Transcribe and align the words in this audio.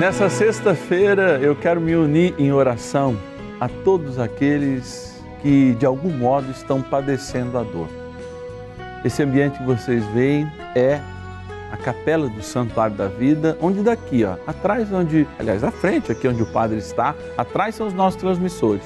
Nessa 0.00 0.28
sexta-feira 0.28 1.38
eu 1.40 1.56
quero 1.56 1.80
me 1.80 1.96
unir 1.96 2.34
em 2.38 2.52
oração 2.52 3.16
a 3.58 3.66
todos 3.66 4.18
aqueles 4.18 5.24
que 5.40 5.74
de 5.74 5.86
algum 5.86 6.10
modo 6.10 6.50
estão 6.50 6.82
padecendo 6.82 7.56
a 7.56 7.62
dor. 7.62 7.88
Esse 9.02 9.22
ambiente 9.22 9.56
que 9.56 9.64
vocês 9.64 10.04
veem 10.08 10.46
é 10.74 11.00
a 11.72 11.78
capela 11.78 12.28
do 12.28 12.42
Santuário 12.42 12.94
da 12.94 13.08
Vida, 13.08 13.56
onde 13.58 13.82
daqui, 13.82 14.22
ó, 14.22 14.36
atrás 14.46 14.92
onde, 14.92 15.26
aliás, 15.38 15.64
à 15.64 15.70
frente 15.70 16.12
aqui 16.12 16.28
onde 16.28 16.42
o 16.42 16.46
padre 16.46 16.76
está, 16.76 17.14
atrás 17.36 17.74
são 17.74 17.86
os 17.86 17.94
nossos 17.94 18.20
transmissores. 18.20 18.82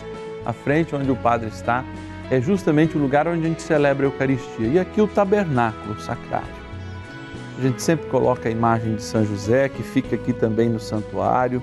À 0.46 0.52
frente 0.52 0.95
onde 0.95 1.11
o 1.11 1.16
padre 1.16 1.48
está 1.48 1.84
é 2.30 2.40
justamente 2.40 2.96
o 2.96 3.00
lugar 3.00 3.27
onde 3.27 3.45
a 3.45 3.48
gente 3.48 3.62
celebra 3.62 4.06
a 4.06 4.08
Eucaristia. 4.08 4.68
E 4.68 4.79
aqui 4.79 5.00
o 5.00 5.08
tabernáculo 5.08 6.00
sacrário. 6.00 6.59
A 7.58 7.62
gente 7.62 7.82
sempre 7.82 8.06
coloca 8.08 8.48
a 8.48 8.52
imagem 8.52 8.96
de 8.96 9.02
São 9.02 9.24
José, 9.24 9.68
que 9.68 9.82
fica 9.82 10.14
aqui 10.16 10.32
também 10.32 10.68
no 10.68 10.80
santuário, 10.80 11.62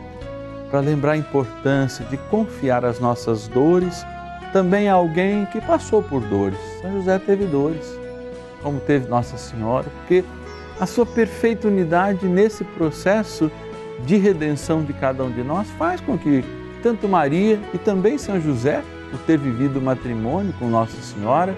para 0.69 0.79
lembrar 0.79 1.13
a 1.13 1.17
importância 1.17 2.05
de 2.05 2.17
confiar 2.29 2.85
as 2.85 2.99
nossas 2.99 3.47
dores 3.47 4.05
também 4.51 4.89
a 4.89 4.93
alguém 4.93 5.45
que 5.47 5.59
passou 5.61 6.01
por 6.01 6.21
dores. 6.21 6.57
São 6.81 6.91
José 6.93 7.19
teve 7.19 7.45
dores, 7.45 7.99
como 8.61 8.79
teve 8.79 9.07
Nossa 9.07 9.37
Senhora, 9.37 9.85
porque 9.99 10.23
a 10.79 10.85
sua 10.85 11.05
perfeita 11.05 11.67
unidade 11.67 12.25
nesse 12.27 12.63
processo 12.63 13.51
de 14.05 14.17
redenção 14.17 14.83
de 14.83 14.93
cada 14.93 15.23
um 15.23 15.31
de 15.31 15.43
nós 15.43 15.67
faz 15.71 15.99
com 16.01 16.17
que 16.17 16.43
tanto 16.83 17.07
Maria 17.07 17.59
e 17.73 17.77
também 17.77 18.17
São 18.17 18.39
José, 18.39 18.83
por 19.09 19.19
ter 19.21 19.37
vivido 19.37 19.79
o 19.79 19.81
matrimônio 19.81 20.53
com 20.59 20.67
Nossa 20.69 21.01
Senhora, 21.01 21.55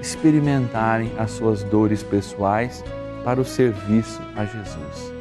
experimentarem 0.00 1.12
as 1.18 1.30
suas 1.30 1.62
dores 1.62 2.02
pessoais 2.02 2.84
para 3.24 3.40
o 3.40 3.44
serviço 3.44 4.20
a 4.36 4.44
Jesus. 4.44 5.12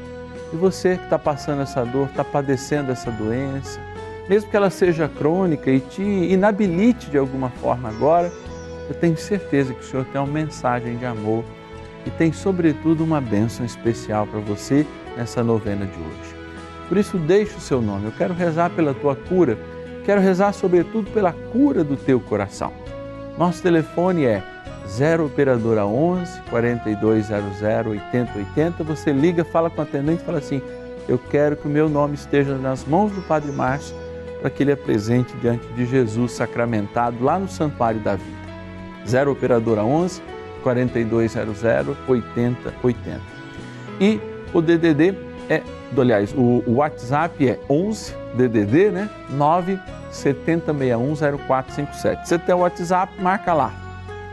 E 0.51 0.55
você 0.55 0.97
que 0.97 1.03
está 1.03 1.19
passando 1.19 1.61
essa 1.61 1.85
dor, 1.85 2.07
está 2.07 2.23
padecendo 2.23 2.91
essa 2.91 3.11
doença, 3.11 3.79
mesmo 4.27 4.49
que 4.49 4.57
ela 4.57 4.69
seja 4.69 5.07
crônica 5.07 5.69
e 5.69 5.79
te 5.79 6.01
inabilite 6.01 7.09
de 7.09 7.17
alguma 7.17 7.49
forma 7.49 7.89
agora, 7.89 8.31
eu 8.87 8.95
tenho 8.95 9.17
certeza 9.17 9.73
que 9.73 9.81
o 9.81 9.83
Senhor 9.83 10.05
tem 10.05 10.19
uma 10.19 10.31
mensagem 10.31 10.97
de 10.97 11.05
amor 11.05 11.43
e 12.05 12.09
tem, 12.09 12.31
sobretudo, 12.31 13.03
uma 13.03 13.21
bênção 13.21 13.65
especial 13.65 14.25
para 14.25 14.39
você 14.39 14.85
nessa 15.15 15.43
novena 15.43 15.85
de 15.85 15.97
hoje. 15.99 16.35
Por 16.87 16.97
isso, 16.97 17.17
deixe 17.17 17.55
o 17.55 17.59
seu 17.59 17.81
nome. 17.81 18.05
Eu 18.05 18.11
quero 18.11 18.33
rezar 18.33 18.71
pela 18.71 18.93
tua 18.93 19.15
cura, 19.15 19.57
quero 20.05 20.21
rezar, 20.21 20.53
sobretudo, 20.53 21.11
pela 21.11 21.31
cura 21.31 21.83
do 21.83 21.95
teu 21.95 22.19
coração. 22.19 22.71
Nosso 23.37 23.61
telefone 23.61 24.25
é 24.25 24.43
0 24.89 25.27
Operadora 25.27 25.85
11 25.85 26.41
4200 26.49 27.61
8080. 27.87 28.83
Você 28.83 29.11
liga, 29.11 29.45
fala 29.45 29.69
com 29.69 29.79
o 29.79 29.83
atendente 29.83 30.23
fala 30.23 30.39
assim: 30.39 30.61
Eu 31.07 31.17
quero 31.17 31.55
que 31.55 31.67
o 31.67 31.71
meu 31.71 31.87
nome 31.87 32.15
esteja 32.15 32.55
nas 32.55 32.85
mãos 32.85 33.11
do 33.11 33.21
Padre 33.21 33.51
Márcio 33.51 33.95
para 34.41 34.49
que 34.49 34.63
ele 34.63 34.71
apresente 34.71 35.35
diante 35.37 35.67
de 35.73 35.85
Jesus 35.85 36.31
sacramentado 36.31 37.23
lá 37.23 37.37
no 37.37 37.47
Santuário 37.47 37.99
da 37.99 38.15
Vida. 38.15 38.39
0 39.07 39.31
Operadora 39.31 39.83
11 39.83 40.21
4200 40.63 41.63
8080. 42.07 43.21
E 43.99 44.19
o 44.53 44.61
DDD 44.61 45.15
é, 45.49 45.63
aliás, 45.97 46.33
o 46.35 46.63
WhatsApp 46.67 47.47
é 47.47 47.59
11 47.69 48.13
DDD, 48.35 48.91
né? 48.91 49.09
9 49.29 49.79
7061 50.11 51.15
0457. 51.15 52.27
Você 52.27 52.39
tem 52.39 52.55
o 52.55 52.59
WhatsApp, 52.59 53.21
marca 53.21 53.53
lá 53.53 53.88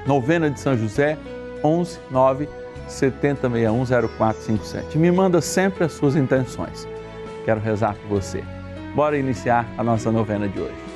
Novena 0.06 0.50
de 0.50 0.60
São 0.60 0.76
José, 0.76 1.18
11 1.62 1.98
9 2.10 2.48
7061 2.88 3.84
0457. 4.08 4.98
Me 4.98 5.10
manda 5.10 5.40
sempre 5.40 5.84
as 5.84 5.92
suas 5.92 6.14
intenções. 6.16 6.86
Quero 7.44 7.60
rezar 7.60 7.94
por 7.94 8.20
você. 8.20 8.42
Bora 8.94 9.18
iniciar 9.18 9.66
a 9.76 9.84
nossa 9.84 10.10
novena 10.10 10.48
de 10.48 10.60
hoje. 10.60 10.95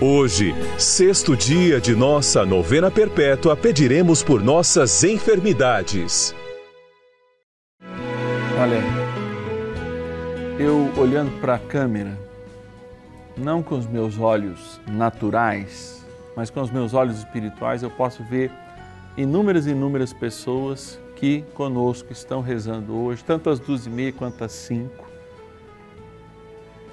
Hoje, 0.00 0.54
sexto 0.78 1.36
dia 1.36 1.80
de 1.80 1.92
nossa 1.96 2.46
novena 2.46 2.88
perpétua, 2.88 3.56
pediremos 3.56 4.22
por 4.22 4.40
nossas 4.40 5.02
enfermidades. 5.02 6.32
Olha, 8.56 8.80
eu 10.56 10.88
olhando 10.96 11.32
para 11.40 11.56
a 11.56 11.58
câmera, 11.58 12.16
não 13.36 13.60
com 13.60 13.76
os 13.76 13.88
meus 13.88 14.20
olhos 14.20 14.80
naturais, 14.86 16.06
mas 16.36 16.48
com 16.48 16.60
os 16.60 16.70
meus 16.70 16.94
olhos 16.94 17.18
espirituais, 17.18 17.82
eu 17.82 17.90
posso 17.90 18.22
ver 18.22 18.52
inúmeras 19.16 19.66
e 19.66 19.70
inúmeras 19.70 20.12
pessoas 20.12 20.96
que 21.16 21.42
conosco 21.54 22.12
estão 22.12 22.40
rezando 22.40 22.96
hoje, 22.96 23.24
tanto 23.24 23.50
às 23.50 23.58
duas 23.58 23.84
e 23.84 23.90
meia 23.90 24.12
quanto 24.12 24.44
às 24.44 24.52
cinco 24.52 25.07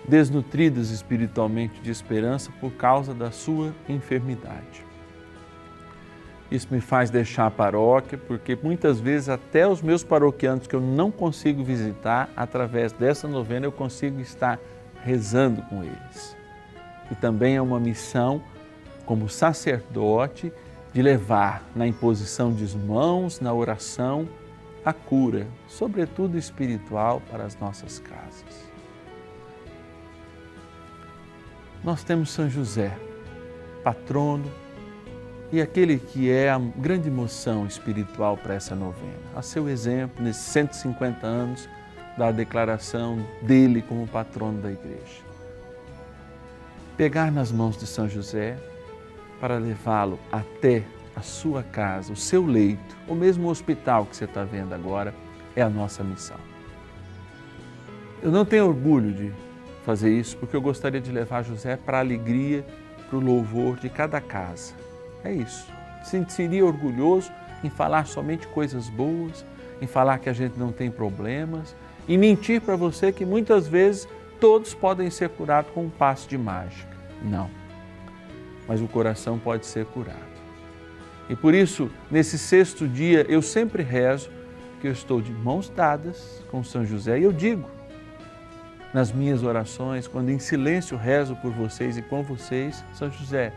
desnutridas 0.08 0.90
espiritualmente 0.90 1.80
de 1.82 1.92
esperança 1.92 2.52
por 2.60 2.72
causa 2.74 3.14
da 3.14 3.32
sua 3.32 3.74
enfermidade. 3.90 4.86
Isso 6.50 6.68
me 6.72 6.80
faz 6.80 7.10
deixar 7.10 7.48
a 7.48 7.52
paróquia, 7.52 8.18
porque 8.18 8.56
muitas 8.56 9.00
vezes 9.00 9.30
até 9.30 9.68
os 9.68 9.82
meus 9.82 10.04
paroquianos 10.04 10.68
que 10.68 10.76
eu 10.76 10.82
não 10.82 11.10
consigo 11.10 11.64
visitar, 11.64 12.30
através 12.36 12.92
dessa 12.92 13.28
novena 13.28 13.66
eu 13.66 13.72
consigo 13.72 14.22
estar 14.22 14.60
rezando 15.04 15.62
com 15.64 15.84
eles. 15.84 16.38
E 17.10 17.16
também 17.16 17.56
é 17.56 17.62
uma 17.62 17.80
missão 17.80 18.42
como 19.06 19.28
sacerdote 19.28 20.54
de 20.94 21.02
levar 21.02 21.64
na 21.76 21.88
imposição 21.88 22.54
de 22.54 22.78
mãos, 22.78 23.40
na 23.40 23.54
oração, 23.54 24.28
a 24.84 24.94
cura, 24.94 25.48
sobretudo 25.68 26.38
espiritual, 26.38 27.22
para 27.30 27.44
as 27.44 27.60
nossas 27.60 28.00
casas. 28.00 28.65
Nós 31.86 32.04
temos 32.04 32.32
São 32.32 32.50
José, 32.50 32.98
patrono 33.84 34.52
e 35.52 35.62
aquele 35.62 36.00
que 36.00 36.32
é 36.32 36.50
a 36.50 36.58
grande 36.58 37.10
emoção 37.10 37.68
espiritual 37.68 38.36
para 38.36 38.56
essa 38.56 38.76
novena. 38.76 39.14
A 39.36 39.44
seu 39.44 39.70
exemplo, 39.70 40.24
nesses 40.24 40.42
150 40.46 41.28
anos, 41.28 41.70
da 42.18 42.32
declaração 42.32 43.24
dele 43.44 43.84
como 43.84 44.08
patrono 44.08 44.62
da 44.62 44.72
igreja. 44.72 45.24
Pegar 46.98 47.32
nas 47.32 47.52
mãos 47.52 47.78
de 47.78 47.86
São 47.86 48.10
José 48.10 48.58
para 49.40 49.60
levá-lo 49.60 50.18
até 50.32 50.82
a 51.16 51.22
sua 51.22 51.62
casa, 51.62 52.12
o 52.12 52.16
seu 52.16 52.44
leito, 52.44 52.98
ou 53.08 53.16
mesmo 53.16 53.48
o 53.48 53.52
hospital 53.52 54.08
que 54.08 54.16
você 54.16 54.26
está 54.26 54.44
vendo 54.44 54.74
agora, 54.74 55.14
é 55.56 55.62
a 55.62 55.70
nossa 55.70 56.04
missão. 56.04 56.38
Eu 58.24 58.32
não 58.32 58.44
tenho 58.44 58.66
orgulho 58.66 59.14
de 59.14 59.45
fazer 59.86 60.10
isso, 60.10 60.36
porque 60.38 60.56
eu 60.56 60.62
gostaria 60.62 61.00
de 61.00 61.12
levar 61.12 61.44
José 61.44 61.78
para 61.78 61.98
a 61.98 62.02
alegria, 62.02 62.66
para 63.08 63.18
o 63.18 63.22
louvor 63.22 63.78
de 63.78 63.88
cada 63.88 64.20
casa. 64.20 64.74
É 65.24 65.32
isso. 65.32 65.72
Sentiria 66.04 66.66
orgulhoso 66.66 67.32
em 67.64 67.70
falar 67.70 68.08
somente 68.08 68.48
coisas 68.48 68.90
boas, 68.90 69.46
em 69.80 69.86
falar 69.86 70.18
que 70.18 70.28
a 70.28 70.34
gente 70.34 70.58
não 70.58 70.72
tem 70.72 70.90
problemas, 70.90 71.76
e 72.08 72.18
mentir 72.18 72.62
para 72.62 72.76
você 72.76 73.12
que 73.12 73.24
muitas 73.26 73.68
vezes 73.68 74.08
todos 74.40 74.74
podem 74.74 75.10
ser 75.10 75.30
curados 75.30 75.72
com 75.72 75.86
um 75.86 75.90
passo 75.90 76.28
de 76.28 76.38
mágica. 76.38 76.96
Não. 77.24 77.50
Mas 78.68 78.82
o 78.82 78.88
coração 78.88 79.38
pode 79.38 79.68
ser 79.68 79.86
curado. 79.86 80.36
E 81.30 81.36
por 81.36 81.54
isso, 81.54 81.90
nesse 82.10 82.38
sexto 82.38 82.88
dia, 82.88 83.26
eu 83.30 83.42
sempre 83.42 83.84
rezo 83.84 84.30
que 84.82 84.88
eu 84.88 84.92
estou 84.92 85.22
de 85.22 85.32
mãos 85.32 85.70
dadas 85.70 86.44
com 86.50 86.64
São 86.64 86.86
José 86.86 87.20
e 87.20 87.24
eu 87.24 87.32
digo 87.32 87.75
nas 88.96 89.12
minhas 89.12 89.44
orações, 89.44 90.08
quando 90.08 90.30
em 90.30 90.40
silêncio 90.40 90.96
rezo 90.96 91.36
por 91.36 91.52
vocês 91.52 91.98
e 91.98 92.02
com 92.02 92.24
vocês, 92.24 92.82
São 92.94 93.12
José, 93.12 93.52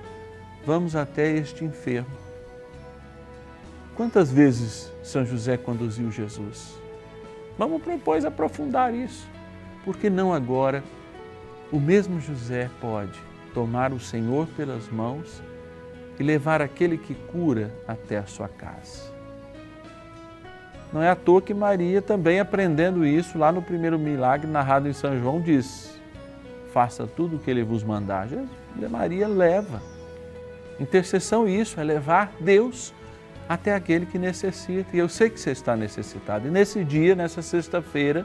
vamos 0.67 0.97
até 0.97 1.31
este 1.31 1.65
enfermo. 1.65 2.11
Quantas 3.95 4.33
vezes 4.33 4.93
São 5.01 5.25
José 5.25 5.57
conduziu 5.57 6.11
Jesus? 6.11 6.75
Vamos 7.57 7.81
depois 7.83 8.25
aprofundar 8.25 8.93
isso. 8.93 9.29
Porque 9.85 10.11
não 10.11 10.35
agora 10.35 10.83
o 11.71 11.79
mesmo 11.79 12.21
José 12.21 12.69
pode 12.81 13.17
tomar 13.55 13.93
o 13.93 14.01
Senhor 14.01 14.49
pelas 14.57 14.89
mãos 14.89 15.41
e 16.19 16.23
levar 16.25 16.61
aquele 16.61 16.99
que 16.99 17.15
cura 17.15 17.73
até 17.87 18.19
a 18.19 18.27
sua 18.27 18.49
casa. 18.49 19.18
Não 20.93 21.03
é 21.03 21.11
à 21.11 21.17
toa 21.17 21.43
que 21.43 21.53
Maria, 21.53 22.01
também 22.01 22.41
aprendendo 22.41 23.05
isso, 23.05 23.39
lá 23.39 23.53
no 23.53 23.61
primeiro 23.61 23.99
milagre 23.99 24.51
narrado 24.51 24.89
em 24.89 24.93
São 24.93 25.19
João, 25.19 25.41
diz: 25.41 25.99
Faça 26.73 27.07
tudo 27.07 27.37
o 27.37 27.39
que 27.39 27.51
ele 27.51 27.63
vos 27.63 27.83
mandar. 27.83 28.29
Jesus, 28.29 28.49
Maria 28.91 29.29
leva. 29.29 29.83
Intercessão, 30.81 31.49
isso, 31.49 31.81
é 31.81 31.85
levar 31.85 32.33
Deus 32.41 32.95
até 33.49 33.75
aquele 33.75 34.07
que 34.07 34.19
necessita. 34.19 34.97
E 34.97 34.99
eu 34.99 35.09
sei 35.09 35.29
que 35.29 35.39
você 35.39 35.51
está 35.51 35.77
necessitado. 35.77 36.47
E 36.47 36.51
nesse 36.51 36.85
dia, 36.85 37.15
nessa 37.15 37.43
sexta-feira, 37.43 38.25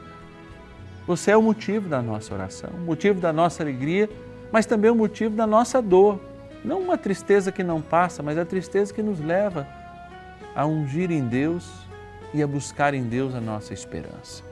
você 1.06 1.32
é 1.32 1.38
o 1.38 1.42
motivo 1.42 1.90
da 1.90 2.02
nossa 2.02 2.34
oração, 2.34 2.70
o 2.74 2.82
motivo 2.82 3.20
da 3.20 3.34
nossa 3.34 3.62
alegria, 3.62 4.10
mas 4.52 4.66
também 4.66 4.90
o 4.90 4.96
motivo 4.96 5.36
da 5.36 5.46
nossa 5.46 5.82
dor. 5.82 6.20
Não 6.64 6.80
uma 6.80 6.98
tristeza 6.98 7.52
que 7.52 7.64
não 7.64 7.82
passa, 7.82 8.24
mas 8.24 8.38
a 8.38 8.46
tristeza 8.46 8.94
que 8.94 9.02
nos 9.02 9.20
leva 9.20 9.68
a 10.56 10.66
ungir 10.66 11.12
em 11.12 11.28
Deus 11.28 11.70
e 12.34 12.42
a 12.42 12.48
buscar 12.48 12.94
em 12.94 13.04
Deus 13.04 13.36
a 13.36 13.42
nossa 13.42 13.74
esperança. 13.74 14.44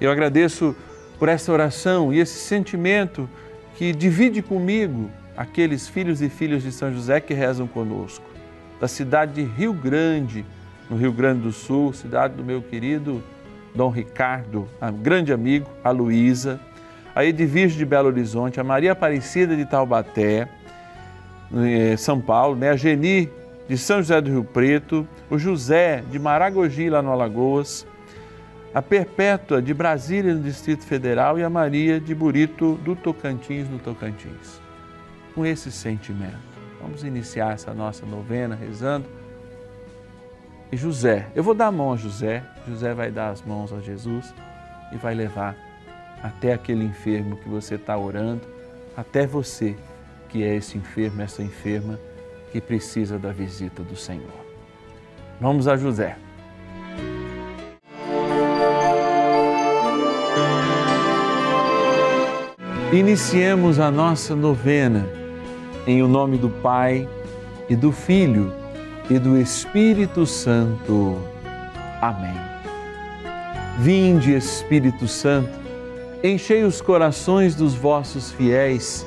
Eu 0.00 0.10
agradeço 0.10 0.76
por 1.18 1.28
essa 1.28 1.50
oração 1.50 2.12
e 2.12 2.18
esse 2.18 2.38
sentimento 2.38 3.28
que 3.76 3.92
divide 3.92 4.42
comigo 4.42 5.10
aqueles 5.36 5.88
filhos 5.88 6.20
e 6.22 6.28
filhas 6.28 6.62
de 6.62 6.72
São 6.72 6.92
José 6.92 7.20
que 7.20 7.34
rezam 7.34 7.66
conosco 7.66 8.24
da 8.80 8.88
cidade 8.88 9.34
de 9.34 9.42
Rio 9.42 9.72
Grande, 9.72 10.44
no 10.90 10.96
Rio 10.96 11.12
Grande 11.12 11.40
do 11.40 11.52
Sul, 11.52 11.92
cidade 11.92 12.34
do 12.34 12.44
meu 12.44 12.62
querido 12.62 13.22
Dom 13.74 13.90
Ricardo, 13.90 14.68
um 14.80 14.92
grande 14.92 15.32
amigo, 15.32 15.68
a 15.82 15.90
Luísa, 15.90 16.60
a 17.14 17.24
Edvige 17.24 17.76
de 17.76 17.84
Belo 17.84 18.08
Horizonte, 18.08 18.60
a 18.60 18.64
Maria 18.64 18.92
Aparecida 18.92 19.56
de 19.56 19.64
Taubaté, 19.64 20.48
eh, 21.54 21.96
São 21.96 22.20
Paulo, 22.20 22.56
né? 22.56 22.70
a 22.70 22.76
Geni 22.76 23.30
de 23.68 23.76
São 23.76 23.98
José 23.98 24.20
do 24.20 24.30
Rio 24.30 24.44
Preto, 24.44 25.06
o 25.28 25.38
José 25.38 26.02
de 26.10 26.18
Maragogi, 26.18 26.88
lá 26.88 27.02
no 27.02 27.10
Alagoas, 27.10 27.86
a 28.72 28.82
Perpétua 28.82 29.60
de 29.60 29.72
Brasília, 29.72 30.34
no 30.34 30.42
Distrito 30.42 30.84
Federal, 30.84 31.38
e 31.38 31.42
a 31.42 31.50
Maria 31.50 31.98
de 31.98 32.14
Burito, 32.14 32.74
do 32.84 32.94
Tocantins, 32.94 33.68
no 33.68 33.78
Tocantins. 33.78 34.60
Com 35.34 35.44
esse 35.44 35.72
sentimento 35.72 36.56
Vamos 36.86 37.02
iniciar 37.02 37.54
essa 37.54 37.74
nossa 37.74 38.06
novena 38.06 38.54
rezando. 38.54 39.06
E 40.70 40.76
José, 40.76 41.26
eu 41.34 41.42
vou 41.42 41.54
dar 41.54 41.66
a 41.66 41.72
mão 41.72 41.92
a 41.92 41.96
José, 41.96 42.44
José 42.66 42.94
vai 42.94 43.10
dar 43.10 43.30
as 43.30 43.42
mãos 43.42 43.72
a 43.72 43.80
Jesus 43.80 44.32
e 44.92 44.96
vai 44.96 45.14
levar 45.14 45.56
até 46.22 46.52
aquele 46.52 46.84
enfermo 46.84 47.36
que 47.38 47.48
você 47.48 47.74
está 47.74 47.96
orando, 47.96 48.42
até 48.96 49.26
você 49.26 49.76
que 50.28 50.42
é 50.42 50.54
esse 50.54 50.78
enfermo, 50.78 51.22
essa 51.22 51.42
enferma 51.42 51.98
que 52.52 52.60
precisa 52.60 53.18
da 53.18 53.32
visita 53.32 53.82
do 53.82 53.96
Senhor. 53.96 54.46
Vamos 55.40 55.68
a 55.68 55.76
José. 55.76 56.16
Iniciemos 62.92 63.78
a 63.78 63.90
nossa 63.90 64.34
novena 64.34 65.06
em 65.86 66.02
o 66.02 66.08
nome 66.08 66.38
do 66.38 66.48
Pai 66.48 67.08
e 67.68 67.76
do 67.76 67.92
Filho 67.92 68.52
e 69.10 69.18
do 69.18 69.36
Espírito 69.38 70.24
Santo. 70.24 71.18
Amém. 72.00 72.34
Vinde, 73.80 74.34
Espírito 74.34 75.06
Santo, 75.06 75.50
enchei 76.22 76.64
os 76.64 76.80
corações 76.80 77.54
dos 77.54 77.74
vossos 77.74 78.32
fiéis 78.32 79.06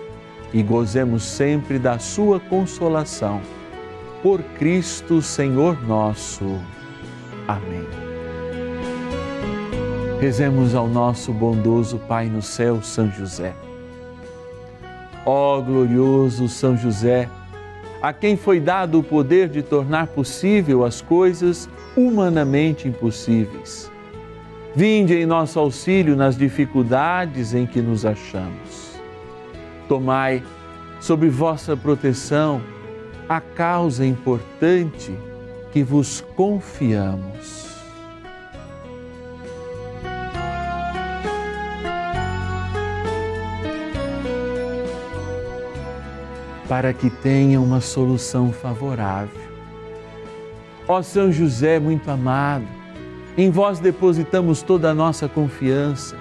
e 0.53 0.61
gozemos 0.61 1.23
sempre 1.23 1.79
da 1.79 1.99
sua 1.99 2.39
consolação. 2.39 3.41
Por 4.21 4.41
Cristo, 4.41 5.21
Senhor 5.21 5.81
nosso. 5.87 6.59
Amém. 7.47 7.87
Rezemos 10.19 10.75
ao 10.75 10.87
nosso 10.87 11.33
bondoso 11.33 11.97
Pai 12.07 12.27
no 12.27 12.41
céu, 12.41 12.81
São 12.83 13.09
José 13.11 13.55
Ó 15.25 15.61
glorioso 15.61 16.47
São 16.47 16.75
José, 16.75 17.29
a 18.01 18.11
quem 18.11 18.35
foi 18.35 18.59
dado 18.59 18.99
o 18.99 19.03
poder 19.03 19.47
de 19.49 19.61
tornar 19.61 20.07
possível 20.07 20.83
as 20.83 21.01
coisas 21.01 21.69
humanamente 21.95 22.87
impossíveis. 22.87 23.91
Vinde 24.75 25.13
em 25.13 25.25
nosso 25.25 25.59
auxílio 25.59 26.15
nas 26.15 26.35
dificuldades 26.35 27.53
em 27.53 27.67
que 27.67 27.81
nos 27.81 28.05
achamos. 28.05 28.90
Tomai 29.91 30.41
sob 31.01 31.27
vossa 31.27 31.75
proteção 31.75 32.61
a 33.27 33.41
causa 33.41 34.05
importante 34.05 35.13
que 35.73 35.83
vos 35.83 36.21
confiamos. 36.33 37.69
para 46.69 46.93
que 46.93 47.09
tenha 47.09 47.59
uma 47.59 47.81
solução 47.81 48.53
favorável. 48.53 49.41
Ó 50.87 51.01
São 51.01 51.29
José 51.29 51.79
muito 51.79 52.09
amado, 52.09 52.65
em 53.37 53.51
vós 53.51 53.77
depositamos 53.77 54.61
toda 54.61 54.89
a 54.89 54.93
nossa 54.93 55.27
confiança, 55.27 56.15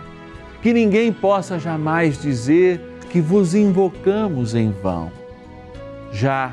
que 0.61 0.73
ninguém 0.73 1.13
possa 1.13 1.57
jamais 1.57 2.21
dizer 2.21 2.90
que 3.11 3.21
vos 3.21 3.55
invocamos 3.55 4.55
em 4.55 4.71
vão. 4.71 5.11
Já 6.13 6.53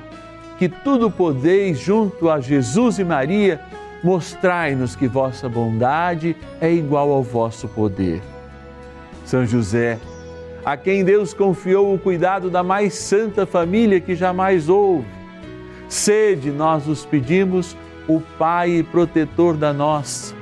que 0.57 0.67
tudo 0.67 1.09
podeis 1.09 1.77
junto 1.77 2.29
a 2.29 2.39
Jesus 2.39 2.97
e 2.97 3.03
Maria, 3.03 3.61
mostrai-nos 4.03 4.95
que 4.95 5.07
vossa 5.07 5.47
bondade 5.47 6.35
é 6.59 6.71
igual 6.71 7.11
ao 7.11 7.21
vosso 7.21 7.67
poder. 7.67 8.21
São 9.23 9.45
José, 9.45 9.99
a 10.65 10.75
quem 10.75 11.03
Deus 11.03 11.33
confiou 11.33 11.93
o 11.93 11.99
cuidado 11.99 12.49
da 12.49 12.63
mais 12.63 12.95
santa 12.95 13.45
família 13.45 14.01
que 14.01 14.15
jamais 14.15 14.67
houve. 14.67 15.05
Sede, 15.87 16.49
nós 16.49 16.87
os 16.87 17.05
pedimos, 17.05 17.77
o 18.07 18.19
Pai 18.19 18.85
protetor 18.91 19.55
da 19.55 19.71
nossa, 19.71 20.33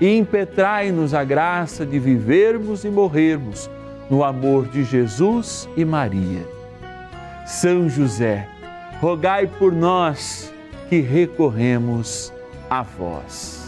e 0.00 0.16
impetrai-nos 0.16 1.12
a 1.12 1.24
graça 1.24 1.84
de 1.84 1.98
vivermos 1.98 2.84
e 2.84 2.88
morrermos 2.88 3.68
no 4.10 4.24
amor 4.24 4.66
de 4.68 4.84
Jesus 4.84 5.68
e 5.76 5.84
Maria. 5.84 6.46
São 7.46 7.88
José, 7.88 8.48
rogai 9.00 9.46
por 9.46 9.72
nós 9.72 10.52
que 10.88 11.00
recorremos 11.00 12.32
a 12.68 12.82
vós. 12.82 13.66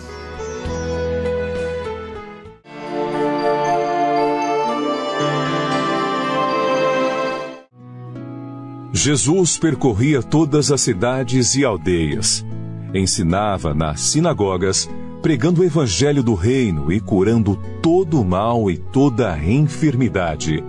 Jesus 8.93 9.57
percorria 9.57 10.21
todas 10.21 10.73
as 10.73 10.81
cidades 10.81 11.55
e 11.55 11.65
aldeias, 11.65 12.45
ensinava 12.93 13.73
nas 13.73 14.01
sinagogas, 14.01 14.91
pregando 15.23 15.63
o 15.63 15.65
evangelho 15.65 16.23
do 16.23 16.35
reino 16.35 16.93
e 16.93 17.01
curando 17.01 17.59
todo 17.83 18.21
o 18.21 18.25
mal 18.25 18.71
e 18.71 18.79
toda 18.79 19.33
a 19.33 19.45
enfermidade. 19.45 20.63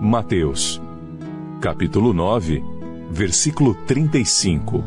Mateus, 0.00 0.80
capítulo 1.60 2.12
9, 2.12 2.60
versículo 3.10 3.74
35. 3.86 4.82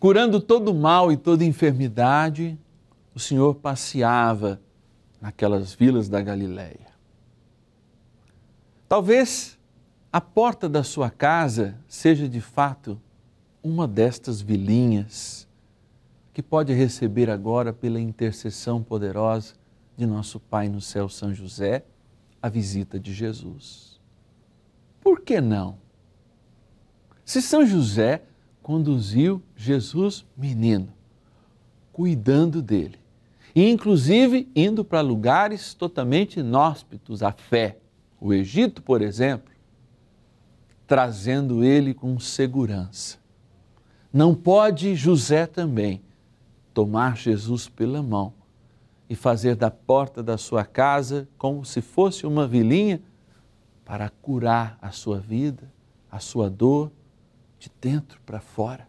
Curando 0.00 0.40
todo 0.40 0.74
mal 0.74 1.12
e 1.12 1.16
toda 1.16 1.44
enfermidade, 1.44 2.58
o 3.14 3.20
Senhor 3.20 3.54
passeava 3.54 4.60
naquelas 5.20 5.72
vilas 5.72 6.08
da 6.08 6.20
Galileia. 6.20 6.86
Talvez 8.88 9.55
a 10.12 10.20
porta 10.20 10.68
da 10.68 10.82
sua 10.82 11.10
casa 11.10 11.78
seja 11.88 12.28
de 12.28 12.40
fato 12.40 13.00
uma 13.62 13.88
destas 13.88 14.40
vilinhas 14.40 15.46
que 16.32 16.42
pode 16.42 16.72
receber 16.72 17.30
agora, 17.30 17.72
pela 17.72 17.98
intercessão 17.98 18.82
poderosa 18.82 19.54
de 19.96 20.04
nosso 20.06 20.38
Pai 20.38 20.68
no 20.68 20.82
céu, 20.82 21.08
São 21.08 21.32
José, 21.32 21.82
a 22.42 22.48
visita 22.50 23.00
de 23.00 23.12
Jesus. 23.14 23.98
Por 25.00 25.22
que 25.22 25.40
não? 25.40 25.78
Se 27.24 27.40
São 27.40 27.64
José 27.64 28.22
conduziu 28.62 29.42
Jesus 29.56 30.26
menino, 30.36 30.92
cuidando 31.90 32.60
dele, 32.60 32.98
e 33.54 33.70
inclusive 33.70 34.46
indo 34.54 34.84
para 34.84 35.00
lugares 35.00 35.72
totalmente 35.72 36.40
inóspitos 36.40 37.22
à 37.22 37.32
fé, 37.32 37.78
o 38.20 38.34
Egito, 38.34 38.82
por 38.82 39.00
exemplo, 39.00 39.55
trazendo 40.86 41.64
ele 41.64 41.92
com 41.92 42.18
segurança. 42.18 43.18
Não 44.12 44.34
pode 44.34 44.94
José 44.94 45.46
também 45.46 46.02
tomar 46.72 47.16
Jesus 47.16 47.68
pela 47.68 48.02
mão 48.02 48.32
e 49.08 49.14
fazer 49.14 49.56
da 49.56 49.70
porta 49.70 50.22
da 50.22 50.38
sua 50.38 50.64
casa 50.64 51.28
como 51.36 51.64
se 51.64 51.80
fosse 51.80 52.26
uma 52.26 52.46
vilinha 52.46 53.02
para 53.84 54.08
curar 54.10 54.78
a 54.80 54.90
sua 54.90 55.18
vida, 55.18 55.70
a 56.10 56.18
sua 56.18 56.50
dor, 56.50 56.90
de 57.58 57.70
dentro 57.80 58.20
para 58.26 58.40
fora. 58.40 58.86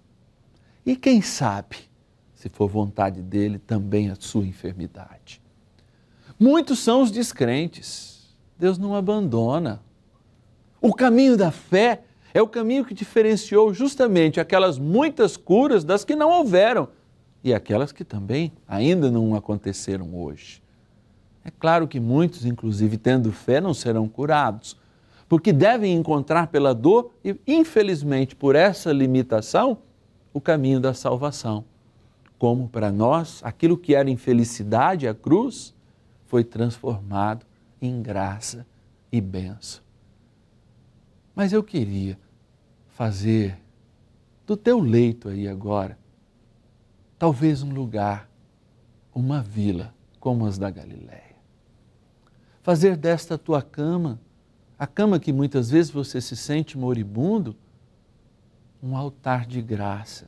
E 0.86 0.96
quem 0.96 1.22
sabe, 1.22 1.78
se 2.34 2.50
for 2.50 2.68
vontade 2.68 3.22
dele, 3.22 3.60
também 3.60 4.10
a 4.10 4.16
sua 4.16 4.46
enfermidade. 4.46 5.42
Muitos 6.40 6.80
são 6.80 7.02
os 7.02 7.12
descrentes. 7.12 8.36
Deus 8.58 8.78
não 8.78 8.96
abandona. 8.96 9.82
O 10.80 10.94
caminho 10.94 11.36
da 11.36 11.52
fé 11.52 12.04
é 12.34 12.42
o 12.42 12.48
caminho 12.48 12.86
que 12.86 12.94
diferenciou 12.94 13.74
justamente 13.74 14.40
aquelas 14.40 14.78
muitas 14.78 15.36
curas 15.36 15.84
das 15.84 16.06
que 16.06 16.16
não 16.16 16.30
houveram 16.30 16.88
e 17.44 17.54
aquelas 17.54 17.92
que 17.92 18.04
também 18.04 18.52
ainda 18.68 19.10
não 19.10 19.36
aconteceram 19.36 20.16
hoje. 20.16 20.62
É 21.44 21.50
claro 21.50 21.88
que 21.88 22.00
muitos, 22.00 22.46
inclusive 22.46 22.98
tendo 22.98 23.32
fé, 23.32 23.60
não 23.60 23.74
serão 23.74 24.08
curados, 24.08 24.78
porque 25.28 25.52
devem 25.52 25.96
encontrar 25.96 26.48
pela 26.48 26.76
dor 26.76 27.12
e, 27.24 27.36
infelizmente, 27.48 28.36
por 28.36 28.56
essa 28.56 28.92
limitação, 28.92 29.78
o 30.34 30.42
caminho 30.42 30.80
da 30.80 30.94
salvação. 30.94 31.64
Como 32.38 32.68
para 32.68 32.92
nós, 32.92 33.40
aquilo 33.44 33.78
que 33.78 33.96
era 33.96 34.10
infelicidade, 34.10 35.08
a 35.08 35.14
cruz, 35.14 35.74
foi 36.28 36.44
transformado 36.44 37.46
em 37.82 38.02
graça 38.02 38.66
e 39.12 39.20
bênção. 39.20 39.87
Mas 41.38 41.54
eu 41.54 41.64
queria 41.64 42.18
fazer 42.88 43.62
do 44.44 44.58
teu 44.58 44.80
leito 44.80 45.30
aí 45.30 45.48
agora 45.48 45.96
talvez 47.20 47.62
um 47.62 47.72
lugar, 47.72 48.28
uma 49.14 49.44
vila 49.44 49.94
como 50.20 50.48
as 50.48 50.58
da 50.58 50.72
Galiléia. 50.72 51.36
Fazer 52.64 52.98
desta 52.98 53.38
tua 53.38 53.62
cama, 53.62 54.20
a 54.80 54.88
cama 54.88 55.20
que 55.20 55.32
muitas 55.32 55.70
vezes 55.70 55.92
você 55.92 56.20
se 56.20 56.36
sente 56.36 56.76
moribundo, 56.76 57.56
um 58.82 58.98
altar 58.98 59.46
de 59.46 59.62
graça, 59.62 60.28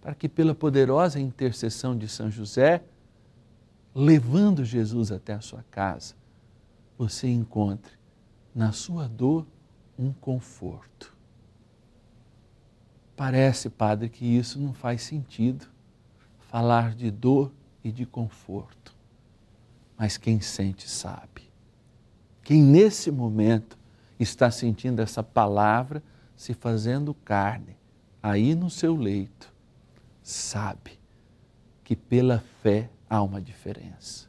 para 0.00 0.14
que 0.14 0.28
pela 0.28 0.54
poderosa 0.54 1.18
intercessão 1.18 1.98
de 1.98 2.06
São 2.06 2.30
José, 2.30 2.84
levando 3.92 4.64
Jesus 4.64 5.10
até 5.10 5.32
a 5.32 5.40
sua 5.40 5.64
casa, 5.72 6.14
você 6.96 7.26
encontre 7.26 7.94
na 8.54 8.70
sua 8.70 9.08
dor 9.08 9.44
um 10.00 10.12
conforto. 10.14 11.14
Parece, 13.14 13.68
Padre, 13.68 14.08
que 14.08 14.24
isso 14.24 14.58
não 14.58 14.72
faz 14.72 15.02
sentido 15.02 15.66
falar 16.38 16.94
de 16.94 17.10
dor 17.10 17.52
e 17.84 17.92
de 17.92 18.06
conforto. 18.06 18.96
Mas 19.98 20.16
quem 20.16 20.40
sente 20.40 20.88
sabe. 20.88 21.50
Quem 22.42 22.62
nesse 22.62 23.10
momento 23.10 23.78
está 24.18 24.50
sentindo 24.50 25.00
essa 25.02 25.22
palavra 25.22 26.02
se 26.34 26.54
fazendo 26.54 27.12
carne 27.12 27.76
aí 28.22 28.54
no 28.54 28.70
seu 28.70 28.96
leito, 28.96 29.52
sabe 30.22 30.98
que 31.84 31.94
pela 31.94 32.42
fé 32.62 32.88
há 33.08 33.22
uma 33.22 33.40
diferença. 33.40 34.28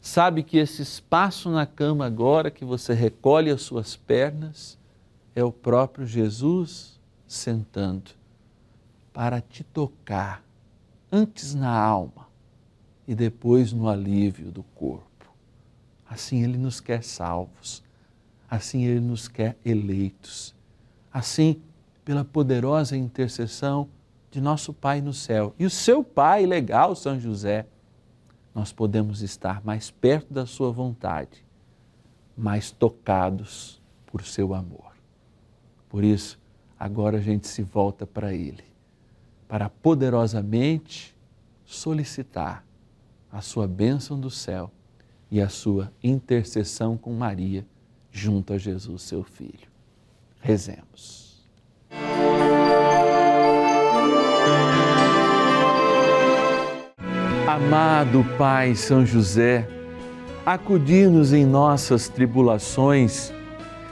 Sabe 0.00 0.44
que 0.44 0.58
esse 0.58 0.82
espaço 0.82 1.50
na 1.50 1.66
cama 1.66 2.06
agora 2.06 2.50
que 2.50 2.64
você 2.64 2.94
recolhe 2.94 3.50
as 3.50 3.62
suas 3.62 3.96
pernas 3.96 4.78
é 5.34 5.42
o 5.42 5.50
próprio 5.50 6.06
Jesus 6.06 7.00
sentando 7.26 8.12
para 9.12 9.40
te 9.40 9.64
tocar 9.64 10.44
antes 11.10 11.54
na 11.54 11.70
alma 11.70 12.28
e 13.06 13.14
depois 13.14 13.72
no 13.72 13.88
alívio 13.88 14.50
do 14.50 14.62
corpo. 14.62 15.32
Assim 16.08 16.42
Ele 16.42 16.56
nos 16.56 16.80
quer 16.80 17.02
salvos, 17.02 17.82
assim 18.48 18.84
Ele 18.84 19.00
nos 19.00 19.26
quer 19.26 19.56
eleitos, 19.64 20.54
assim, 21.12 21.60
pela 22.04 22.24
poderosa 22.24 22.96
intercessão 22.96 23.88
de 24.30 24.40
nosso 24.40 24.72
Pai 24.72 25.00
no 25.00 25.12
céu 25.12 25.54
e 25.58 25.64
o 25.64 25.70
seu 25.70 26.04
Pai 26.04 26.46
legal, 26.46 26.94
São 26.94 27.18
José, 27.18 27.66
nós 28.54 28.72
podemos 28.72 29.22
estar 29.22 29.64
mais 29.64 29.90
perto 29.90 30.32
da 30.32 30.46
Sua 30.46 30.70
vontade, 30.70 31.44
mais 32.36 32.70
tocados 32.70 33.80
por 34.06 34.22
seu 34.24 34.54
amor. 34.54 34.93
Por 35.94 36.02
isso, 36.02 36.40
agora 36.76 37.18
a 37.18 37.20
gente 37.20 37.46
se 37.46 37.62
volta 37.62 38.04
para 38.04 38.34
Ele 38.34 38.64
para 39.46 39.68
poderosamente 39.68 41.14
solicitar 41.64 42.64
a 43.30 43.40
sua 43.40 43.68
bênção 43.68 44.18
do 44.18 44.28
céu 44.28 44.72
e 45.30 45.40
a 45.40 45.48
sua 45.48 45.92
intercessão 46.02 46.96
com 46.96 47.12
Maria 47.12 47.64
junto 48.10 48.52
a 48.52 48.58
Jesus, 48.58 49.02
seu 49.02 49.22
Filho. 49.22 49.68
Rezemos. 50.40 51.40
Amado 57.46 58.24
Pai 58.36 58.74
São 58.74 59.06
José, 59.06 59.68
acudir-nos 60.44 61.32
em 61.32 61.46
nossas 61.46 62.08
tribulações 62.08 63.32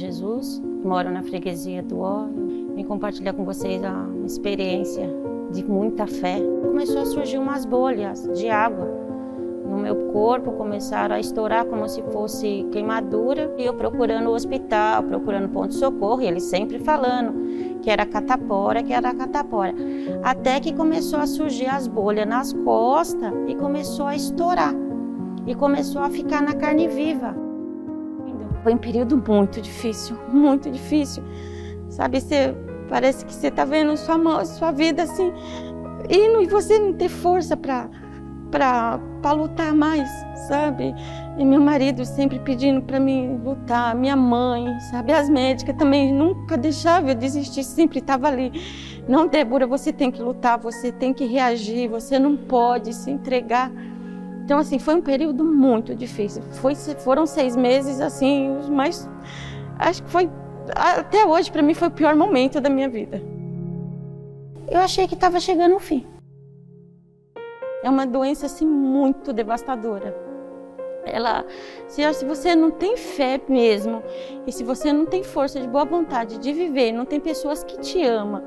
Jesus, 0.00 0.62
moro 0.82 1.10
na 1.10 1.22
freguesia 1.22 1.82
do 1.82 2.00
Ó. 2.00 2.24
Vim 2.74 2.84
compartilhar 2.84 3.34
com 3.34 3.44
vocês 3.44 3.80
uma 3.82 4.24
experiência 4.24 5.06
de 5.52 5.62
muita 5.62 6.06
fé. 6.06 6.38
Começou 6.62 7.02
a 7.02 7.06
surgir 7.06 7.36
umas 7.36 7.66
bolhas 7.66 8.22
de 8.34 8.48
água 8.48 8.88
no 9.70 9.78
meu 9.78 9.94
corpo, 10.10 10.52
começaram 10.52 11.14
a 11.14 11.20
estourar 11.20 11.64
como 11.66 11.88
se 11.88 12.02
fosse 12.04 12.66
queimadura. 12.72 13.54
E 13.58 13.64
eu 13.64 13.74
procurando 13.74 14.30
o 14.30 14.34
hospital, 14.34 15.02
procurando 15.02 15.50
ponto 15.50 15.68
de 15.68 15.74
socorro, 15.74 16.22
e 16.22 16.26
eles 16.26 16.44
sempre 16.44 16.78
falando 16.78 17.80
que 17.82 17.90
era 17.90 18.06
catapora, 18.06 18.82
que 18.82 18.92
era 18.92 19.14
catapora. 19.14 19.74
Até 20.22 20.60
que 20.60 20.72
começou 20.72 21.20
a 21.20 21.26
surgir 21.26 21.66
as 21.66 21.86
bolhas 21.86 22.26
nas 22.26 22.52
costas 22.52 23.32
e 23.46 23.54
começou 23.54 24.06
a 24.06 24.16
estourar. 24.16 24.74
E 25.46 25.54
começou 25.54 26.02
a 26.02 26.10
ficar 26.10 26.42
na 26.42 26.54
carne 26.54 26.88
viva. 26.88 27.49
Foi 28.62 28.74
um 28.74 28.78
período 28.78 29.16
muito 29.16 29.60
difícil, 29.60 30.16
muito 30.28 30.70
difícil. 30.70 31.22
Sabe, 31.88 32.20
você 32.20 32.54
parece 32.88 33.24
que 33.24 33.32
você 33.32 33.48
está 33.48 33.64
vendo 33.64 33.96
sua 33.96 34.18
mão, 34.18 34.44
sua 34.44 34.72
vida 34.72 35.02
assim, 35.04 35.32
indo 36.08 36.42
e 36.42 36.46
você 36.46 36.78
não 36.78 36.92
ter 36.92 37.08
força 37.08 37.56
para 37.56 37.88
para 38.50 39.32
lutar 39.32 39.72
mais, 39.72 40.08
sabe? 40.48 40.92
E 41.38 41.44
meu 41.44 41.60
marido 41.60 42.04
sempre 42.04 42.38
pedindo 42.40 42.82
para 42.82 42.98
mim 42.98 43.40
lutar, 43.42 43.94
minha 43.94 44.16
mãe, 44.16 44.66
sabe? 44.90 45.12
As 45.12 45.30
médicas 45.30 45.76
também 45.76 46.12
nunca 46.12 46.56
deixavam 46.56 47.10
eu 47.10 47.14
desistir, 47.14 47.62
sempre 47.62 48.00
estava 48.00 48.26
ali. 48.26 48.52
Não, 49.08 49.26
Débora, 49.26 49.66
você 49.66 49.92
tem 49.92 50.10
que 50.10 50.20
lutar, 50.20 50.58
você 50.58 50.90
tem 50.90 51.14
que 51.14 51.24
reagir, 51.24 51.88
você 51.88 52.18
não 52.18 52.36
pode 52.36 52.92
se 52.92 53.10
entregar. 53.10 53.70
Então, 54.50 54.58
assim, 54.58 54.80
foi 54.80 54.96
um 54.96 55.00
período 55.00 55.44
muito 55.44 55.94
difícil. 55.94 56.42
Foi, 56.54 56.74
foram 56.74 57.24
seis 57.24 57.54
meses, 57.54 58.00
assim, 58.00 58.58
os 58.58 58.68
mais. 58.68 59.08
Acho 59.78 60.02
que 60.02 60.10
foi. 60.10 60.28
Até 60.74 61.24
hoje, 61.24 61.52
para 61.52 61.62
mim, 61.62 61.72
foi 61.72 61.86
o 61.86 61.90
pior 61.92 62.16
momento 62.16 62.60
da 62.60 62.68
minha 62.68 62.88
vida. 62.88 63.22
Eu 64.68 64.80
achei 64.80 65.06
que 65.06 65.14
estava 65.14 65.38
chegando 65.38 65.76
o 65.76 65.78
fim. 65.78 66.04
É 67.84 67.88
uma 67.88 68.04
doença, 68.04 68.46
assim, 68.46 68.66
muito 68.66 69.32
devastadora. 69.32 70.16
Ela, 71.04 71.46
se, 71.86 72.12
se 72.12 72.24
você 72.24 72.56
não 72.56 72.72
tem 72.72 72.96
fé 72.96 73.40
mesmo, 73.48 74.02
e 74.48 74.50
se 74.50 74.64
você 74.64 74.92
não 74.92 75.06
tem 75.06 75.22
força 75.22 75.60
de 75.60 75.68
boa 75.68 75.84
vontade 75.84 76.38
de 76.38 76.52
viver, 76.52 76.90
não 76.90 77.04
tem 77.04 77.20
pessoas 77.20 77.62
que 77.62 77.78
te 77.78 78.02
amam, 78.02 78.42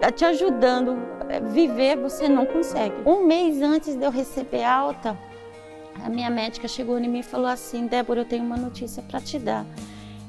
tá 0.00 0.10
te 0.10 0.24
ajudando 0.24 0.98
a 1.20 1.38
viver, 1.38 1.96
você 1.96 2.28
não 2.28 2.44
consegue. 2.44 2.96
Um 3.06 3.24
mês 3.24 3.62
antes 3.62 3.94
de 3.94 4.04
eu 4.04 4.10
receber 4.10 4.64
alta, 4.64 5.16
a 6.04 6.08
minha 6.08 6.30
médica 6.30 6.68
chegou 6.68 6.98
em 6.98 7.08
mim 7.08 7.20
e 7.20 7.22
falou 7.22 7.46
assim: 7.46 7.86
Débora, 7.86 8.20
eu 8.20 8.24
tenho 8.24 8.44
uma 8.44 8.56
notícia 8.56 9.02
para 9.02 9.20
te 9.20 9.38
dar. 9.38 9.64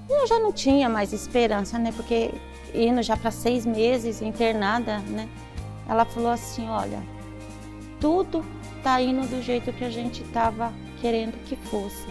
E 0.10 0.14
eu 0.14 0.28
já 0.28 0.40
não 0.40 0.52
tinha 0.52 0.88
mais 0.88 1.14
esperança, 1.14 1.78
né? 1.78 1.92
Porque 1.92 2.32
indo 2.74 3.02
já 3.02 3.18
para 3.18 3.32
seis 3.32 3.66
meses 3.66 4.22
internada, 4.22 5.00
né? 5.00 5.28
Ela 5.88 6.06
falou 6.06 6.32
assim: 6.32 6.68
Olha, 6.70 7.02
tudo 8.00 8.46
tá 8.84 9.02
indo 9.02 9.28
do 9.28 9.42
jeito 9.42 9.74
que 9.74 9.84
a 9.84 9.90
gente 9.90 10.24
estava 10.24 10.74
querendo 11.02 11.38
que 11.46 11.56
fosse. 11.56 12.08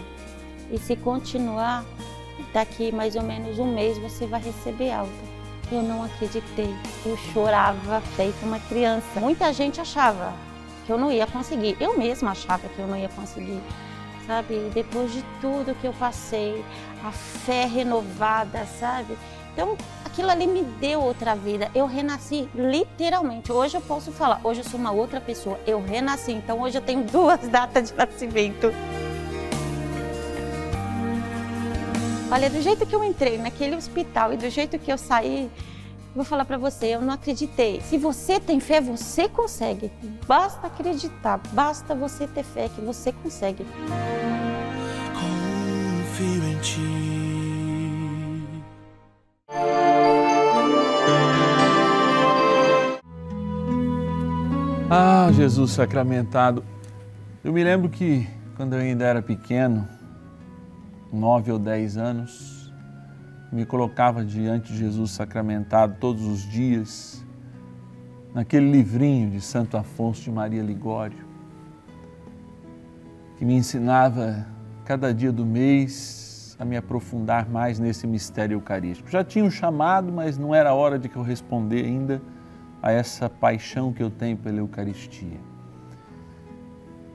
E 0.71 0.77
se 0.77 0.95
continuar, 0.95 1.85
daqui 2.53 2.91
mais 2.91 3.15
ou 3.15 3.23
menos 3.23 3.57
um 3.59 3.73
mês 3.73 3.97
você 3.97 4.25
vai 4.25 4.41
receber 4.41 4.91
alta. 4.91 5.27
Eu 5.71 5.81
não 5.81 6.03
acreditei. 6.03 6.73
Eu 7.05 7.17
chorava 7.33 8.01
feito 8.15 8.45
uma 8.45 8.59
criança. 8.59 9.19
Muita 9.19 9.51
gente 9.51 9.81
achava 9.81 10.33
que 10.87 10.91
eu 10.91 10.97
não 10.97 11.11
ia 11.11 11.27
conseguir. 11.27 11.75
Eu 11.79 11.97
mesma 11.97 12.31
achava 12.31 12.67
que 12.69 12.79
eu 12.79 12.87
não 12.87 12.97
ia 12.97 13.09
conseguir, 13.09 13.61
sabe? 14.25 14.71
Depois 14.73 15.11
de 15.11 15.21
tudo 15.41 15.75
que 15.75 15.85
eu 15.85 15.93
passei, 15.93 16.63
a 17.03 17.11
fé 17.11 17.65
renovada, 17.65 18.65
sabe? 18.79 19.17
Então, 19.53 19.75
aquilo 20.05 20.29
ali 20.29 20.47
me 20.47 20.63
deu 20.63 21.01
outra 21.01 21.35
vida. 21.35 21.69
Eu 21.75 21.85
renasci 21.85 22.47
literalmente. 22.55 23.51
Hoje 23.51 23.75
eu 23.75 23.81
posso 23.81 24.11
falar, 24.11 24.39
hoje 24.43 24.61
eu 24.61 24.63
sou 24.63 24.79
uma 24.79 24.91
outra 24.91 25.19
pessoa. 25.19 25.59
Eu 25.67 25.81
renasci. 25.81 26.31
Então, 26.31 26.61
hoje 26.61 26.77
eu 26.77 26.81
tenho 26.81 27.03
duas 27.11 27.47
datas 27.49 27.89
de 27.89 27.97
nascimento. 27.97 28.71
Olha, 32.31 32.49
do 32.49 32.61
jeito 32.61 32.85
que 32.85 32.95
eu 32.95 33.03
entrei 33.03 33.37
naquele 33.37 33.75
hospital 33.75 34.33
e 34.33 34.37
do 34.37 34.49
jeito 34.49 34.77
que 34.77 34.91
eu 34.91 34.97
saí, 34.97 35.49
vou 36.17 36.25
falar 36.25 36.45
para 36.45 36.57
você, 36.57 36.87
eu 36.87 37.01
não 37.01 37.13
acreditei. 37.13 37.79
Se 37.81 37.95
você 37.95 38.39
tem 38.39 38.59
fé, 38.59 38.81
você 38.81 39.29
consegue. 39.29 39.91
Basta 40.27 40.65
acreditar, 40.65 41.39
basta 41.53 41.93
você 41.93 42.27
ter 42.27 42.43
fé 42.43 42.67
que 42.69 42.81
você 42.81 43.11
consegue. 43.11 43.63
Confio 45.13 46.43
em 46.43 46.57
ti. 46.57 46.81
Ah, 54.89 55.29
Jesus 55.33 55.71
sacramentado. 55.71 56.65
Eu 57.43 57.53
me 57.53 57.63
lembro 57.63 57.89
que 57.89 58.27
quando 58.55 58.73
eu 58.73 58.79
ainda 58.79 59.05
era 59.05 59.21
pequeno, 59.21 59.87
nove 61.13 61.51
ou 61.51 61.59
dez 61.59 61.95
anos, 61.95 62.56
me 63.51 63.65
colocava 63.65 64.23
diante 64.23 64.73
de 64.73 64.79
Jesus 64.79 65.11
sacramentado 65.11 65.95
todos 65.99 66.25
os 66.25 66.41
dias, 66.41 67.25
naquele 68.33 68.69
livrinho 68.69 69.29
de 69.29 69.41
Santo 69.41 69.77
Afonso 69.77 70.21
de 70.21 70.31
Maria 70.31 70.61
Ligório, 70.61 71.25
que 73.37 73.45
me 73.45 73.55
ensinava 73.55 74.45
cada 74.83 75.13
dia 75.13 75.31
do 75.31 75.45
mês 75.45 76.55
a 76.59 76.65
me 76.65 76.75
aprofundar 76.75 77.47
mais 77.49 77.79
nesse 77.79 78.07
mistério 78.07 78.55
eucarístico. 78.55 79.09
Já 79.09 79.23
tinha 79.23 79.45
um 79.45 79.51
chamado, 79.51 80.11
mas 80.11 80.37
não 80.37 80.53
era 80.53 80.73
hora 80.73 80.97
de 80.97 81.07
que 81.07 81.15
eu 81.15 81.23
responder 81.23 81.85
ainda 81.85 82.21
a 82.81 82.91
essa 82.91 83.29
paixão 83.29 83.93
que 83.93 84.01
eu 84.01 84.09
tenho 84.09 84.37
pela 84.37 84.57
Eucaristia. 84.57 85.39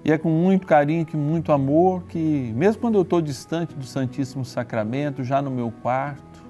E 0.05 0.11
é 0.11 0.19
com 0.19 0.31
muito 0.31 0.67
carinho, 0.67 1.07
com 1.07 1.17
muito 1.17 1.53
amor, 1.53 2.03
que 2.09 2.53
mesmo 2.57 2.81
quando 2.81 2.97
eu 2.97 3.03
estou 3.03 3.23
distante 3.23 3.75
do 3.75 3.85
Santíssimo 3.85 4.45
Sacramento, 4.45 5.23
já 5.23 5.41
no 5.41 5.51
meu 5.51 5.71
quarto, 5.71 6.43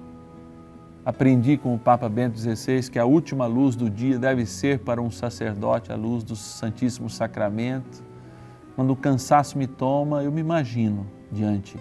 aprendi 1.05 1.55
com 1.55 1.75
o 1.75 1.77
Papa 1.77 2.09
Bento 2.09 2.39
XVI 2.39 2.89
que 2.89 2.97
a 2.97 3.05
última 3.05 3.45
luz 3.45 3.75
do 3.75 3.91
dia 3.91 4.17
deve 4.17 4.47
ser 4.47 4.79
para 4.79 4.99
um 4.99 5.11
sacerdote 5.11 5.91
a 5.91 5.95
luz 5.95 6.23
do 6.23 6.35
Santíssimo 6.35 7.11
Sacramento. 7.11 8.03
Quando 8.75 8.91
o 8.91 8.95
cansaço 8.95 9.55
me 9.55 9.67
toma, 9.67 10.23
eu 10.23 10.31
me 10.31 10.41
imagino 10.41 11.05
diante 11.31 11.77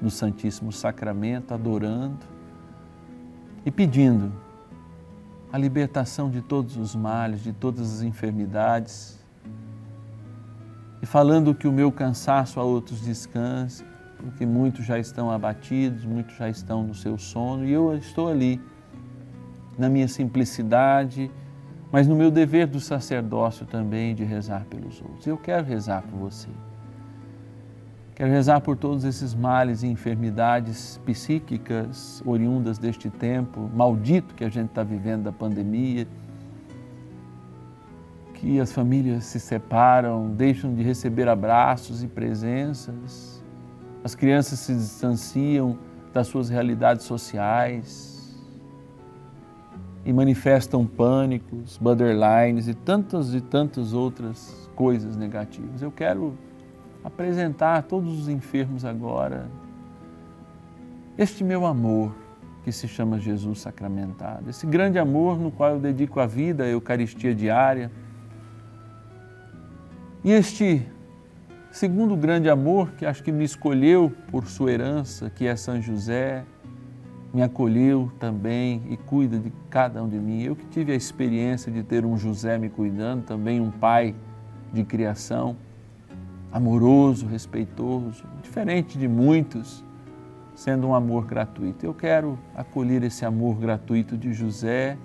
do 0.00 0.10
Santíssimo 0.10 0.70
Sacramento, 0.70 1.52
adorando 1.52 2.24
e 3.64 3.70
pedindo 3.72 4.32
a 5.52 5.58
libertação 5.58 6.30
de 6.30 6.40
todos 6.40 6.76
os 6.76 6.94
males, 6.94 7.42
de 7.42 7.52
todas 7.52 7.94
as 7.94 8.02
enfermidades 8.02 9.25
e 11.02 11.06
falando 11.06 11.54
que 11.54 11.68
o 11.68 11.72
meu 11.72 11.92
cansaço 11.92 12.58
a 12.58 12.64
outros 12.64 13.00
descanse, 13.00 13.84
porque 14.16 14.46
muitos 14.46 14.84
já 14.84 14.98
estão 14.98 15.30
abatidos, 15.30 16.04
muitos 16.04 16.36
já 16.36 16.48
estão 16.48 16.82
no 16.82 16.94
seu 16.94 17.18
sono 17.18 17.64
e 17.64 17.72
eu 17.72 17.96
estou 17.96 18.28
ali, 18.28 18.60
na 19.78 19.88
minha 19.88 20.08
simplicidade, 20.08 21.30
mas 21.92 22.08
no 22.08 22.16
meu 22.16 22.30
dever 22.30 22.66
do 22.66 22.80
sacerdócio 22.80 23.66
também 23.66 24.14
de 24.14 24.24
rezar 24.24 24.64
pelos 24.64 25.00
outros. 25.00 25.26
Eu 25.26 25.36
quero 25.36 25.66
rezar 25.66 26.02
por 26.02 26.18
você. 26.18 26.48
Quero 28.14 28.30
rezar 28.30 28.62
por 28.62 28.78
todos 28.78 29.04
esses 29.04 29.34
males 29.34 29.82
e 29.82 29.86
enfermidades 29.86 30.98
psíquicas 31.04 32.22
oriundas 32.24 32.78
deste 32.78 33.10
tempo 33.10 33.70
maldito 33.74 34.34
que 34.34 34.42
a 34.42 34.48
gente 34.48 34.70
está 34.70 34.82
vivendo 34.82 35.24
da 35.24 35.32
pandemia 35.32 36.08
que 38.36 38.60
as 38.60 38.70
famílias 38.70 39.24
se 39.24 39.40
separam, 39.40 40.30
deixam 40.30 40.74
de 40.74 40.82
receber 40.82 41.26
abraços 41.26 42.02
e 42.02 42.06
presenças, 42.06 43.42
as 44.04 44.14
crianças 44.14 44.58
se 44.60 44.74
distanciam 44.74 45.78
das 46.12 46.26
suas 46.26 46.48
realidades 46.48 47.04
sociais 47.04 48.36
e 50.04 50.12
manifestam 50.12 50.86
pânicos, 50.86 51.78
borderlines 51.78 52.68
e 52.68 52.74
tantas 52.74 53.34
e 53.34 53.40
tantas 53.40 53.92
outras 53.92 54.70
coisas 54.76 55.16
negativas. 55.16 55.82
Eu 55.82 55.90
quero 55.90 56.34
apresentar 57.02 57.76
a 57.76 57.82
todos 57.82 58.20
os 58.20 58.28
enfermos 58.28 58.84
agora. 58.84 59.48
Este 61.16 61.42
meu 61.42 61.64
amor 61.64 62.14
que 62.62 62.70
se 62.70 62.86
chama 62.86 63.18
Jesus 63.18 63.60
sacramentado, 63.60 64.50
esse 64.50 64.66
grande 64.66 64.98
amor 64.98 65.38
no 65.38 65.50
qual 65.50 65.70
eu 65.70 65.80
dedico 65.80 66.20
a 66.20 66.26
vida, 66.26 66.64
a 66.64 66.68
Eucaristia 66.68 67.34
diária 67.34 67.90
e 70.26 70.32
este 70.32 70.82
segundo 71.70 72.16
grande 72.16 72.50
amor, 72.50 72.90
que 72.98 73.06
acho 73.06 73.22
que 73.22 73.30
me 73.30 73.44
escolheu 73.44 74.12
por 74.28 74.48
sua 74.48 74.72
herança, 74.72 75.30
que 75.30 75.46
é 75.46 75.54
São 75.54 75.80
José, 75.80 76.44
me 77.32 77.42
acolheu 77.42 78.10
também 78.18 78.82
e 78.90 78.96
cuida 78.96 79.38
de 79.38 79.52
cada 79.70 80.02
um 80.02 80.08
de 80.08 80.18
mim. 80.18 80.42
Eu 80.42 80.56
que 80.56 80.66
tive 80.66 80.90
a 80.90 80.96
experiência 80.96 81.70
de 81.70 81.84
ter 81.84 82.04
um 82.04 82.18
José 82.18 82.58
me 82.58 82.68
cuidando, 82.68 83.22
também 83.22 83.60
um 83.60 83.70
pai 83.70 84.16
de 84.72 84.82
criação, 84.82 85.56
amoroso, 86.50 87.24
respeitoso, 87.28 88.24
diferente 88.42 88.98
de 88.98 89.06
muitos, 89.06 89.84
sendo 90.56 90.88
um 90.88 90.94
amor 90.96 91.24
gratuito. 91.24 91.86
Eu 91.86 91.94
quero 91.94 92.36
acolher 92.52 93.04
esse 93.04 93.24
amor 93.24 93.58
gratuito 93.58 94.18
de 94.18 94.32
José 94.32 94.98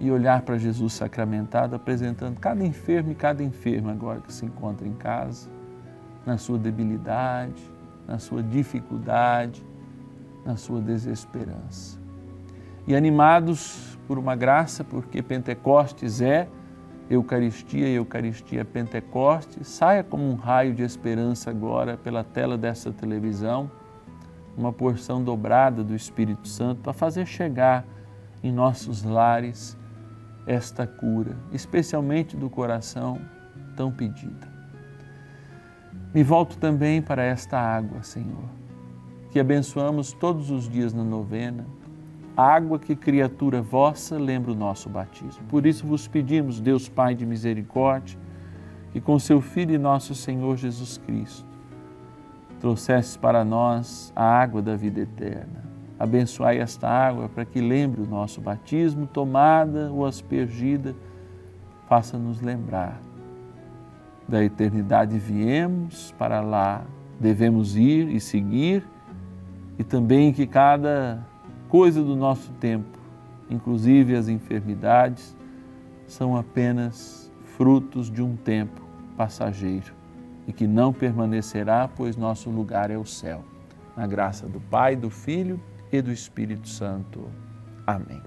e 0.00 0.10
olhar 0.10 0.40
para 0.42 0.56
Jesus 0.56 0.94
sacramentado, 0.94 1.76
apresentando 1.76 2.40
cada 2.40 2.64
enfermo 2.64 3.12
e 3.12 3.14
cada 3.14 3.44
enferma 3.44 3.92
agora 3.92 4.20
que 4.22 4.32
se 4.32 4.46
encontra 4.46 4.88
em 4.88 4.94
casa, 4.94 5.50
na 6.24 6.38
sua 6.38 6.58
debilidade, 6.58 7.62
na 8.08 8.18
sua 8.18 8.42
dificuldade, 8.42 9.62
na 10.44 10.56
sua 10.56 10.80
desesperança. 10.80 11.98
E 12.86 12.96
animados 12.96 13.98
por 14.08 14.18
uma 14.18 14.34
graça, 14.34 14.82
porque 14.82 15.22
Pentecostes 15.22 16.22
é 16.22 16.48
Eucaristia 17.10 17.86
e 17.86 17.94
Eucaristia 17.94 18.62
é 18.62 18.64
Pentecostes, 18.64 19.68
saia 19.68 20.02
como 20.02 20.24
um 20.24 20.34
raio 20.34 20.72
de 20.72 20.82
esperança 20.82 21.50
agora 21.50 21.96
pela 21.98 22.24
tela 22.24 22.56
dessa 22.56 22.90
televisão, 22.90 23.70
uma 24.56 24.72
porção 24.72 25.22
dobrada 25.22 25.84
do 25.84 25.94
Espírito 25.94 26.48
Santo 26.48 26.80
para 26.80 26.92
fazer 26.92 27.26
chegar 27.26 27.84
em 28.42 28.50
nossos 28.50 29.02
lares 29.02 29.78
esta 30.50 30.84
cura, 30.84 31.36
especialmente 31.52 32.36
do 32.36 32.50
coração 32.50 33.20
tão 33.76 33.92
pedida. 33.92 34.48
Me 36.12 36.24
volto 36.24 36.58
também 36.58 37.00
para 37.00 37.22
esta 37.22 37.56
água, 37.56 38.02
Senhor, 38.02 38.48
que 39.30 39.38
abençoamos 39.38 40.12
todos 40.12 40.50
os 40.50 40.68
dias 40.68 40.92
na 40.92 41.04
novena, 41.04 41.64
água 42.36 42.80
que 42.80 42.96
criatura 42.96 43.62
vossa 43.62 44.18
lembra 44.18 44.50
o 44.50 44.56
nosso 44.56 44.88
batismo. 44.88 45.44
Por 45.48 45.64
isso 45.66 45.86
vos 45.86 46.08
pedimos, 46.08 46.60
Deus 46.60 46.88
Pai 46.88 47.14
de 47.14 47.24
misericórdia, 47.24 48.18
que 48.90 49.00
com 49.00 49.20
seu 49.20 49.40
Filho 49.40 49.76
e 49.76 49.78
nosso 49.78 50.16
Senhor 50.16 50.56
Jesus 50.56 50.98
Cristo 50.98 51.48
trouxesse 52.58 53.16
para 53.16 53.44
nós 53.44 54.12
a 54.16 54.24
água 54.24 54.60
da 54.60 54.74
vida 54.74 55.00
eterna 55.00 55.69
Abençoai 56.00 56.56
esta 56.56 56.88
água 56.88 57.28
para 57.28 57.44
que 57.44 57.60
lembre 57.60 58.00
o 58.00 58.06
nosso 58.06 58.40
batismo, 58.40 59.06
tomada 59.06 59.92
ou 59.92 60.06
aspergida, 60.06 60.96
faça-nos 61.86 62.40
lembrar. 62.40 62.98
Da 64.26 64.42
eternidade 64.42 65.18
viemos, 65.18 66.14
para 66.16 66.40
lá 66.40 66.84
devemos 67.20 67.76
ir 67.76 68.08
e 68.08 68.18
seguir, 68.18 68.82
e 69.78 69.84
também 69.84 70.32
que 70.32 70.46
cada 70.46 71.22
coisa 71.68 72.02
do 72.02 72.16
nosso 72.16 72.50
tempo, 72.52 72.98
inclusive 73.50 74.16
as 74.16 74.26
enfermidades, 74.26 75.36
são 76.06 76.34
apenas 76.34 77.30
frutos 77.58 78.10
de 78.10 78.22
um 78.22 78.36
tempo 78.36 78.80
passageiro 79.18 79.92
e 80.48 80.52
que 80.52 80.66
não 80.66 80.94
permanecerá, 80.94 81.90
pois 81.94 82.16
nosso 82.16 82.48
lugar 82.48 82.90
é 82.90 82.96
o 82.96 83.04
céu. 83.04 83.44
Na 83.94 84.06
graça 84.06 84.46
do 84.46 84.60
Pai, 84.62 84.96
do 84.96 85.10
Filho 85.10 85.60
e 85.92 86.00
do 86.00 86.12
Espírito 86.12 86.68
Santo. 86.68 87.28
Amém. 87.86 88.20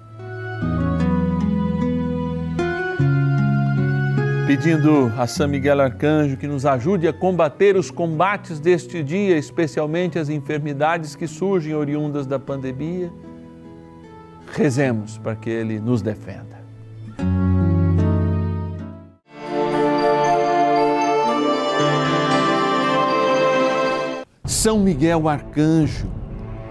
Pedindo 4.46 5.12
a 5.18 5.26
São 5.26 5.48
Miguel 5.48 5.80
Arcanjo 5.80 6.36
que 6.36 6.48
nos 6.48 6.66
ajude 6.66 7.08
a 7.08 7.14
combater 7.14 7.78
os 7.78 7.90
combates 7.90 8.60
deste 8.60 9.02
dia, 9.02 9.38
especialmente 9.38 10.20
as 10.20 10.28
enfermidades 10.28 11.16
que 11.16 11.26
surgem 11.28 11.74
oriundas 11.74 12.28
da 12.28 12.38
pandemia, 12.38 13.12
rezemos 14.52 15.18
para 15.18 15.36
que 15.36 15.50
ele 15.50 15.80
nos 15.80 16.02
defenda. 16.02 16.62
São 24.46 24.80
Miguel 24.80 25.28
Arcanjo, 25.28 26.08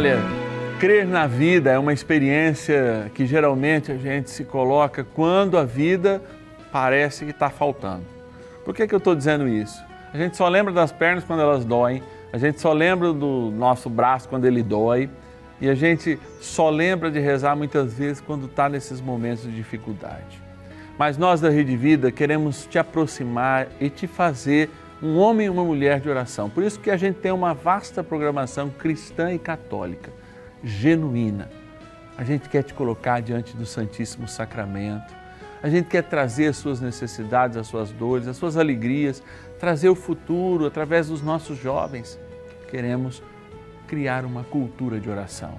Olha, 0.00 0.18
crer 0.78 1.06
na 1.06 1.26
vida 1.26 1.70
é 1.70 1.78
uma 1.78 1.92
experiência 1.92 3.12
que 3.14 3.26
geralmente 3.26 3.92
a 3.92 3.98
gente 3.98 4.30
se 4.30 4.44
coloca 4.44 5.04
quando 5.04 5.58
a 5.58 5.64
vida 5.66 6.22
parece 6.72 7.26
que 7.26 7.32
está 7.32 7.50
faltando. 7.50 8.06
Por 8.64 8.74
que, 8.74 8.86
que 8.86 8.94
eu 8.94 8.96
estou 8.96 9.14
dizendo 9.14 9.46
isso? 9.46 9.78
A 10.10 10.16
gente 10.16 10.38
só 10.38 10.48
lembra 10.48 10.72
das 10.72 10.90
pernas 10.90 11.22
quando 11.22 11.42
elas 11.42 11.66
doem, 11.66 12.02
a 12.32 12.38
gente 12.38 12.62
só 12.62 12.72
lembra 12.72 13.12
do 13.12 13.50
nosso 13.50 13.90
braço 13.90 14.26
quando 14.26 14.46
ele 14.46 14.62
dói 14.62 15.10
e 15.60 15.68
a 15.68 15.74
gente 15.74 16.18
só 16.40 16.70
lembra 16.70 17.10
de 17.10 17.20
rezar 17.20 17.54
muitas 17.54 17.92
vezes 17.92 18.22
quando 18.22 18.46
está 18.46 18.70
nesses 18.70 19.02
momentos 19.02 19.44
de 19.44 19.54
dificuldade. 19.54 20.42
Mas 20.98 21.18
nós 21.18 21.42
da 21.42 21.50
Rede 21.50 21.76
Vida 21.76 22.10
queremos 22.10 22.64
te 22.64 22.78
aproximar 22.78 23.66
e 23.78 23.90
te 23.90 24.06
fazer 24.06 24.70
um 25.02 25.16
homem 25.18 25.46
e 25.46 25.50
uma 25.50 25.64
mulher 25.64 26.00
de 26.00 26.08
oração. 26.08 26.50
Por 26.50 26.62
isso 26.62 26.78
que 26.78 26.90
a 26.90 26.96
gente 26.96 27.16
tem 27.16 27.32
uma 27.32 27.54
vasta 27.54 28.04
programação 28.04 28.68
cristã 28.68 29.32
e 29.32 29.38
católica, 29.38 30.12
genuína. 30.62 31.50
A 32.18 32.24
gente 32.24 32.48
quer 32.48 32.62
te 32.62 32.74
colocar 32.74 33.20
diante 33.20 33.56
do 33.56 33.64
Santíssimo 33.64 34.28
Sacramento. 34.28 35.14
A 35.62 35.68
gente 35.68 35.88
quer 35.88 36.02
trazer 36.02 36.48
as 36.48 36.56
suas 36.56 36.80
necessidades, 36.80 37.56
as 37.56 37.66
suas 37.66 37.90
dores, 37.90 38.26
as 38.26 38.36
suas 38.36 38.56
alegrias, 38.56 39.22
trazer 39.58 39.88
o 39.88 39.94
futuro 39.94 40.66
através 40.66 41.08
dos 41.08 41.22
nossos 41.22 41.58
jovens. 41.58 42.18
Queremos 42.68 43.22
criar 43.86 44.24
uma 44.24 44.44
cultura 44.44 45.00
de 45.00 45.08
oração. 45.08 45.58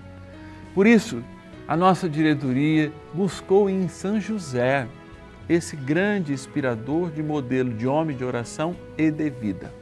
Por 0.73 0.86
isso, 0.88 1.23
a 1.67 1.75
nossa 1.75 2.08
diretoria 2.08 2.91
buscou 3.13 3.69
em 3.69 3.88
São 3.88 4.19
José 4.19 4.88
esse 5.49 5.75
grande 5.75 6.34
inspirador 6.34 7.12
de 7.12 7.21
modelo 7.21 7.73
de 7.73 7.88
homem 7.88 8.15
de 8.15 8.23
oração 8.23 8.75
e 8.97 9.12
de 9.12 9.30
vida. 9.30 9.73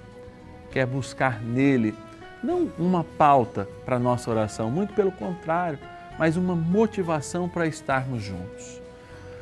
Quer 0.71 0.85
buscar 0.85 1.41
nele 1.41 1.95
não 2.43 2.71
uma 2.77 3.03
pauta 3.03 3.67
para 3.85 3.97
a 3.97 3.99
nossa 3.99 4.29
oração, 4.29 4.71
muito 4.71 4.93
pelo 4.93 5.11
contrário, 5.11 5.79
mas 6.17 6.37
uma 6.37 6.55
motivação 6.55 7.49
para 7.49 7.67
estarmos 7.67 8.23
juntos. 8.23 8.81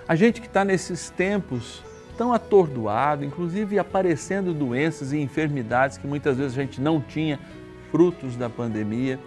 A 0.08 0.16
gente 0.16 0.42
que 0.42 0.48
está 0.48 0.64
nesses 0.64 1.10
tempos 1.10 1.84
tão 2.18 2.34
atordoado, 2.34 3.24
inclusive 3.24 3.78
aparecendo 3.78 4.54
doenças 4.54 5.12
e 5.12 5.20
enfermidades 5.20 5.98
que 5.98 6.08
muitas 6.08 6.38
vezes 6.38 6.58
a 6.58 6.62
gente 6.62 6.82
não 6.82 7.00
tinha, 7.00 7.40
frutos 7.92 8.36
da 8.36 8.50
pandemia, 8.50 9.20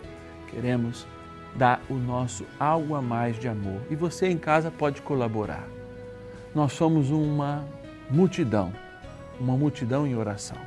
queremos 0.48 1.06
dar 1.54 1.80
o 1.88 1.94
nosso 1.94 2.44
algo 2.58 2.94
a 2.94 3.02
mais 3.02 3.38
de 3.38 3.48
amor. 3.48 3.80
E 3.90 3.94
você 3.94 4.28
em 4.28 4.38
casa 4.38 4.70
pode 4.70 5.00
colaborar. 5.02 5.79
Nós 6.52 6.72
somos 6.72 7.10
uma 7.10 7.64
multidão, 8.10 8.72
uma 9.38 9.56
multidão 9.56 10.04
em 10.04 10.16
oração. 10.16 10.58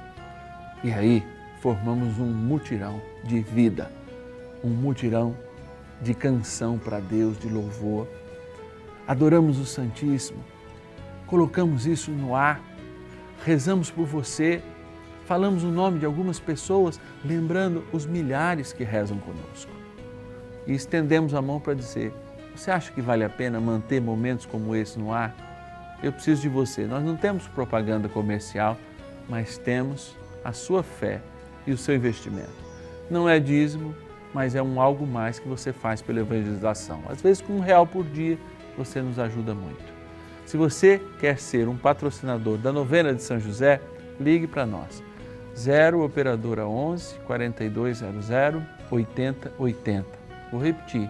E 0.82 0.94
aí 0.94 1.22
formamos 1.62 2.20
um 2.20 2.26
mutirão 2.26 3.02
de 3.22 3.42
vida, 3.42 3.92
um 4.64 4.70
mutirão 4.70 5.36
de 6.02 6.14
canção 6.14 6.78
para 6.78 7.02
Deus, 7.02 7.38
de 7.38 7.50
louvor. 7.50 8.08
Adoramos 9.06 9.60
o 9.60 9.66
Santíssimo, 9.66 10.42
colocamos 11.28 11.86
isso 11.86 12.12
no 12.12 12.34
ar, 12.34 12.62
rezamos 13.46 13.92
por 13.92 14.06
você, 14.06 14.64
falamos 15.26 15.66
o 15.66 15.70
nome 15.70 16.00
de 16.00 16.06
algumas 16.06 16.40
pessoas, 16.40 16.98
lembrando 17.26 17.84
os 17.92 18.06
milhares 18.06 18.72
que 18.72 18.86
rezam 18.86 19.18
conosco. 19.18 19.72
E 20.66 20.74
estendemos 20.74 21.34
a 21.34 21.42
mão 21.42 21.60
para 21.60 21.74
dizer: 21.74 22.14
Você 22.56 22.72
acha 22.72 22.90
que 22.90 23.02
vale 23.02 23.26
a 23.26 23.30
pena 23.30 23.60
manter 23.60 24.02
momentos 24.02 24.46
como 24.46 24.74
esse 24.74 24.98
no 24.98 25.12
ar? 25.12 25.53
Eu 26.04 26.12
preciso 26.12 26.42
de 26.42 26.50
você. 26.50 26.86
Nós 26.86 27.04
não 27.04 27.16
temos 27.16 27.48
propaganda 27.48 28.10
comercial, 28.10 28.78
mas 29.30 29.58
temos 29.58 30.16
a 30.44 30.52
sua 30.52 30.84
fé 30.84 31.22
e 31.66 31.72
o 31.72 31.78
seu 31.78 31.96
investimento. 31.96 32.52
Não 33.10 33.28
é 33.28 33.40
dízimo, 33.40 33.96
mas 34.34 34.54
é 34.54 34.62
um 34.62 34.82
algo 34.82 35.08
mais 35.08 35.40
que 35.40 35.48
você 35.48 35.72
faz 35.72 36.02
pela 36.02 36.20
evangelização. 36.20 37.02
Às 37.08 37.22
vezes, 37.22 37.42
com 37.42 37.54
um 37.54 37.62
real 37.62 37.88
por 37.88 38.04
dia, 38.04 38.38
você 38.78 39.02
nos 39.02 39.18
ajuda 39.18 39.56
muito. 39.56 39.94
Se 40.46 40.58
você 40.58 41.02
quer 41.20 41.40
ser 41.40 41.70
um 41.70 41.78
patrocinador 41.78 42.58
da 42.58 42.74
novena 42.74 43.14
de 43.14 43.24
São 43.24 43.40
José, 43.40 43.80
ligue 44.20 44.46
para 44.46 44.66
nós. 44.66 45.02
0 45.56 46.04
Operadora 46.04 46.68
11 46.68 47.16
4200 47.26 48.30
8080. 48.92 50.06
Vou 50.52 50.62
repetir. 50.62 51.08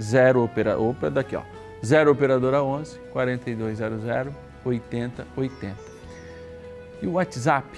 0 0.00 0.42
Operadora. 0.42 0.90
Opa, 0.90 1.10
daqui 1.10 1.36
ó. 1.36 1.42
0 1.84 2.10
Operadora 2.10 2.62
11 2.62 2.98
4200 3.12 4.34
8080. 4.64 5.76
E 7.02 7.06
o 7.06 7.12
WhatsApp 7.12 7.68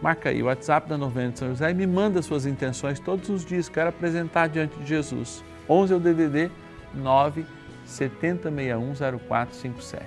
Marca 0.00 0.30
aí 0.30 0.42
o 0.42 0.46
WhatsApp 0.46 0.88
da 0.88 0.96
Novena 0.96 1.30
de 1.30 1.38
São 1.38 1.50
José 1.50 1.70
e 1.70 1.74
me 1.74 1.86
manda 1.86 2.22
suas 2.22 2.46
intenções 2.46 2.98
todos 2.98 3.28
os 3.28 3.44
dias. 3.44 3.68
Quero 3.68 3.90
apresentar 3.90 4.48
diante 4.48 4.74
de 4.78 4.86
Jesus. 4.86 5.44
11 5.68 5.92
é 5.92 5.96
o 5.96 6.00
DDD 6.00 6.50
9 6.94 7.44
70610457. 7.86 10.00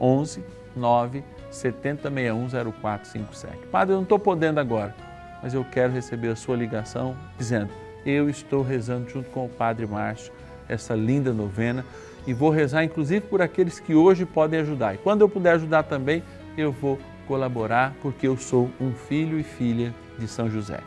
11 0.00 0.42
9 0.74 1.22
70610457. 1.52 3.66
Padre, 3.70 3.92
eu 3.92 3.96
não 3.96 4.04
estou 4.04 4.18
podendo 4.18 4.58
agora, 4.58 4.96
mas 5.42 5.52
eu 5.52 5.62
quero 5.64 5.92
receber 5.92 6.28
a 6.28 6.36
sua 6.36 6.56
ligação 6.56 7.14
dizendo: 7.36 7.68
Eu 8.06 8.30
estou 8.30 8.62
rezando 8.62 9.10
junto 9.10 9.28
com 9.30 9.44
o 9.44 9.50
Padre 9.50 9.86
Márcio 9.86 10.32
essa 10.66 10.94
linda 10.94 11.30
novena 11.32 11.84
e 12.26 12.32
vou 12.32 12.50
rezar 12.50 12.84
inclusive 12.84 13.20
por 13.22 13.40
aqueles 13.42 13.80
que 13.80 13.94
hoje 13.94 14.24
podem 14.24 14.60
ajudar. 14.60 14.94
E 14.94 14.98
quando 14.98 15.22
eu 15.22 15.28
puder 15.28 15.54
ajudar 15.54 15.84
também, 15.84 16.22
eu 16.56 16.72
vou 16.72 16.98
colaborar, 17.26 17.94
porque 18.02 18.26
eu 18.26 18.36
sou 18.36 18.70
um 18.80 18.92
filho 18.92 19.38
e 19.38 19.42
filha 19.42 19.94
de 20.18 20.26
São 20.26 20.50
José. 20.50 20.80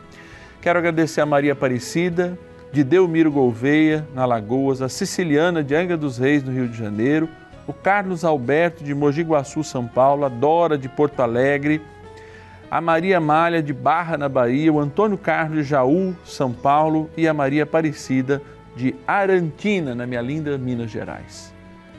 Quero 0.61 0.79
agradecer 0.79 1.21
a 1.21 1.25
Maria 1.25 1.53
Aparecida, 1.53 2.37
de 2.71 2.83
Delmiro 2.83 3.31
Gouveia, 3.31 4.07
na 4.15 4.25
Lagoas, 4.25 4.81
a 4.81 4.89
Siciliana 4.89 5.63
de 5.63 5.75
Angra 5.75 5.95
dos 5.95 6.17
Reis, 6.17 6.43
no 6.43 6.51
Rio 6.51 6.67
de 6.67 6.77
Janeiro, 6.77 7.29
o 7.67 7.73
Carlos 7.73 8.25
Alberto 8.25 8.83
de 8.83 8.93
Mogi 8.93 9.21
Guaçu, 9.21 9.63
São 9.63 9.87
Paulo, 9.87 10.25
a 10.25 10.29
Dora 10.29 10.77
de 10.77 10.89
Porto 10.89 11.21
Alegre, 11.21 11.81
a 12.69 12.81
Maria 12.81 13.19
Malha 13.19 13.61
de 13.61 13.71
Barra, 13.71 14.17
na 14.17 14.27
Bahia, 14.27 14.73
o 14.73 14.79
Antônio 14.79 15.17
Carlos 15.17 15.59
de 15.59 15.63
Jaú, 15.63 16.15
São 16.25 16.51
Paulo 16.51 17.09
e 17.15 17.27
a 17.27 17.33
Maria 17.33 17.63
Aparecida 17.63 18.41
de 18.75 18.95
Arantina, 19.07 19.93
na 19.93 20.05
minha 20.05 20.21
linda 20.21 20.57
Minas 20.57 20.91
Gerais. 20.91 21.53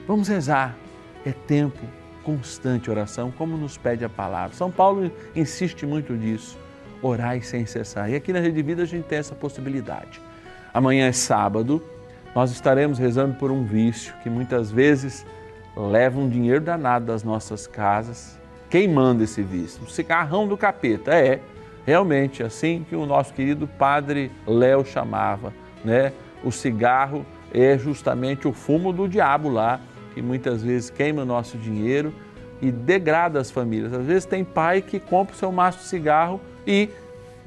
Vamos 0.06 0.28
rezar, 0.28 0.76
é 1.24 1.32
tempo 1.32 1.80
constante 2.22 2.90
oração, 2.90 3.30
como 3.30 3.56
nos 3.56 3.76
pede 3.76 4.04
a 4.04 4.08
palavra. 4.08 4.56
São 4.56 4.70
Paulo 4.70 5.10
insiste 5.36 5.86
muito 5.86 6.14
nisso, 6.14 6.58
orai 7.02 7.42
sem 7.42 7.66
cessar. 7.66 8.10
E 8.10 8.16
aqui 8.16 8.32
na 8.32 8.40
Rede 8.40 8.62
Vida 8.62 8.82
a 8.82 8.86
gente 8.86 9.04
tem 9.04 9.18
essa 9.18 9.34
possibilidade. 9.34 10.20
Amanhã 10.72 11.06
é 11.06 11.12
sábado, 11.12 11.82
nós 12.34 12.50
estaremos 12.50 12.98
rezando 12.98 13.34
por 13.34 13.50
um 13.50 13.64
vício 13.64 14.14
que 14.22 14.30
muitas 14.30 14.70
vezes 14.70 15.24
leva 15.76 16.18
um 16.18 16.28
dinheiro 16.28 16.60
danado 16.60 17.06
das 17.06 17.22
nossas 17.22 17.66
casas. 17.66 18.38
Quem 18.68 18.88
manda 18.88 19.22
esse 19.22 19.42
vício? 19.42 19.84
O 19.84 19.90
cigarrão 19.90 20.48
do 20.48 20.56
capeta. 20.56 21.14
É, 21.14 21.40
realmente, 21.86 22.42
assim 22.42 22.84
que 22.88 22.96
o 22.96 23.06
nosso 23.06 23.32
querido 23.32 23.68
padre 23.68 24.32
Léo 24.46 24.84
chamava, 24.84 25.52
né? 25.84 26.12
O 26.44 26.52
cigarro 26.52 27.24
é 27.52 27.78
justamente 27.78 28.46
o 28.46 28.52
fumo 28.52 28.92
do 28.92 29.08
diabo 29.08 29.48
lá 29.48 29.80
que 30.14 30.22
muitas 30.22 30.62
vezes 30.62 30.90
queima 30.90 31.22
o 31.22 31.24
nosso 31.24 31.58
dinheiro 31.58 32.14
e 32.62 32.70
degrada 32.70 33.40
as 33.40 33.50
famílias. 33.50 33.92
Às 33.92 34.06
vezes 34.06 34.24
tem 34.24 34.44
pai 34.44 34.80
que 34.80 35.00
compra 35.00 35.34
o 35.34 35.38
seu 35.38 35.50
maço 35.50 35.78
de 35.78 35.84
cigarro 35.84 36.40
e 36.66 36.88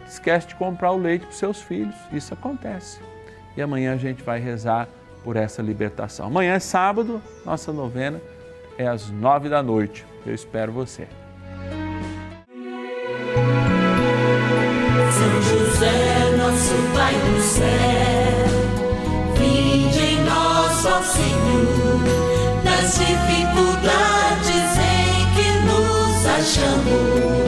esquece 0.06 0.48
de 0.50 0.56
comprar 0.56 0.92
o 0.92 0.98
leite 0.98 1.22
para 1.22 1.32
os 1.32 1.38
seus 1.38 1.62
filhos. 1.62 1.96
Isso 2.12 2.34
acontece. 2.34 3.00
E 3.56 3.62
amanhã 3.62 3.94
a 3.94 3.98
gente 3.98 4.22
vai 4.22 4.40
rezar 4.40 4.88
por 5.24 5.36
essa 5.36 5.62
libertação. 5.62 6.28
Amanhã 6.28 6.54
é 6.54 6.60
sábado, 6.60 7.22
nossa 7.46 7.72
novena 7.72 8.22
é 8.78 8.88
às 8.88 9.10
nove 9.10 9.50
da 9.50 9.64
noite. 9.64 10.06
Eu 10.26 10.34
espero 10.34 10.72
você. 10.72 11.08
São 15.12 15.42
José, 15.42 16.36
nosso 16.38 16.76
Pai 16.94 17.14
do 17.14 17.42
céu, 17.42 17.97
Senhor 21.08 22.17
dificuldades 22.98 24.78
em 24.78 25.36
que 25.36 25.50
nos 25.65 26.26
achamos. 26.26 27.47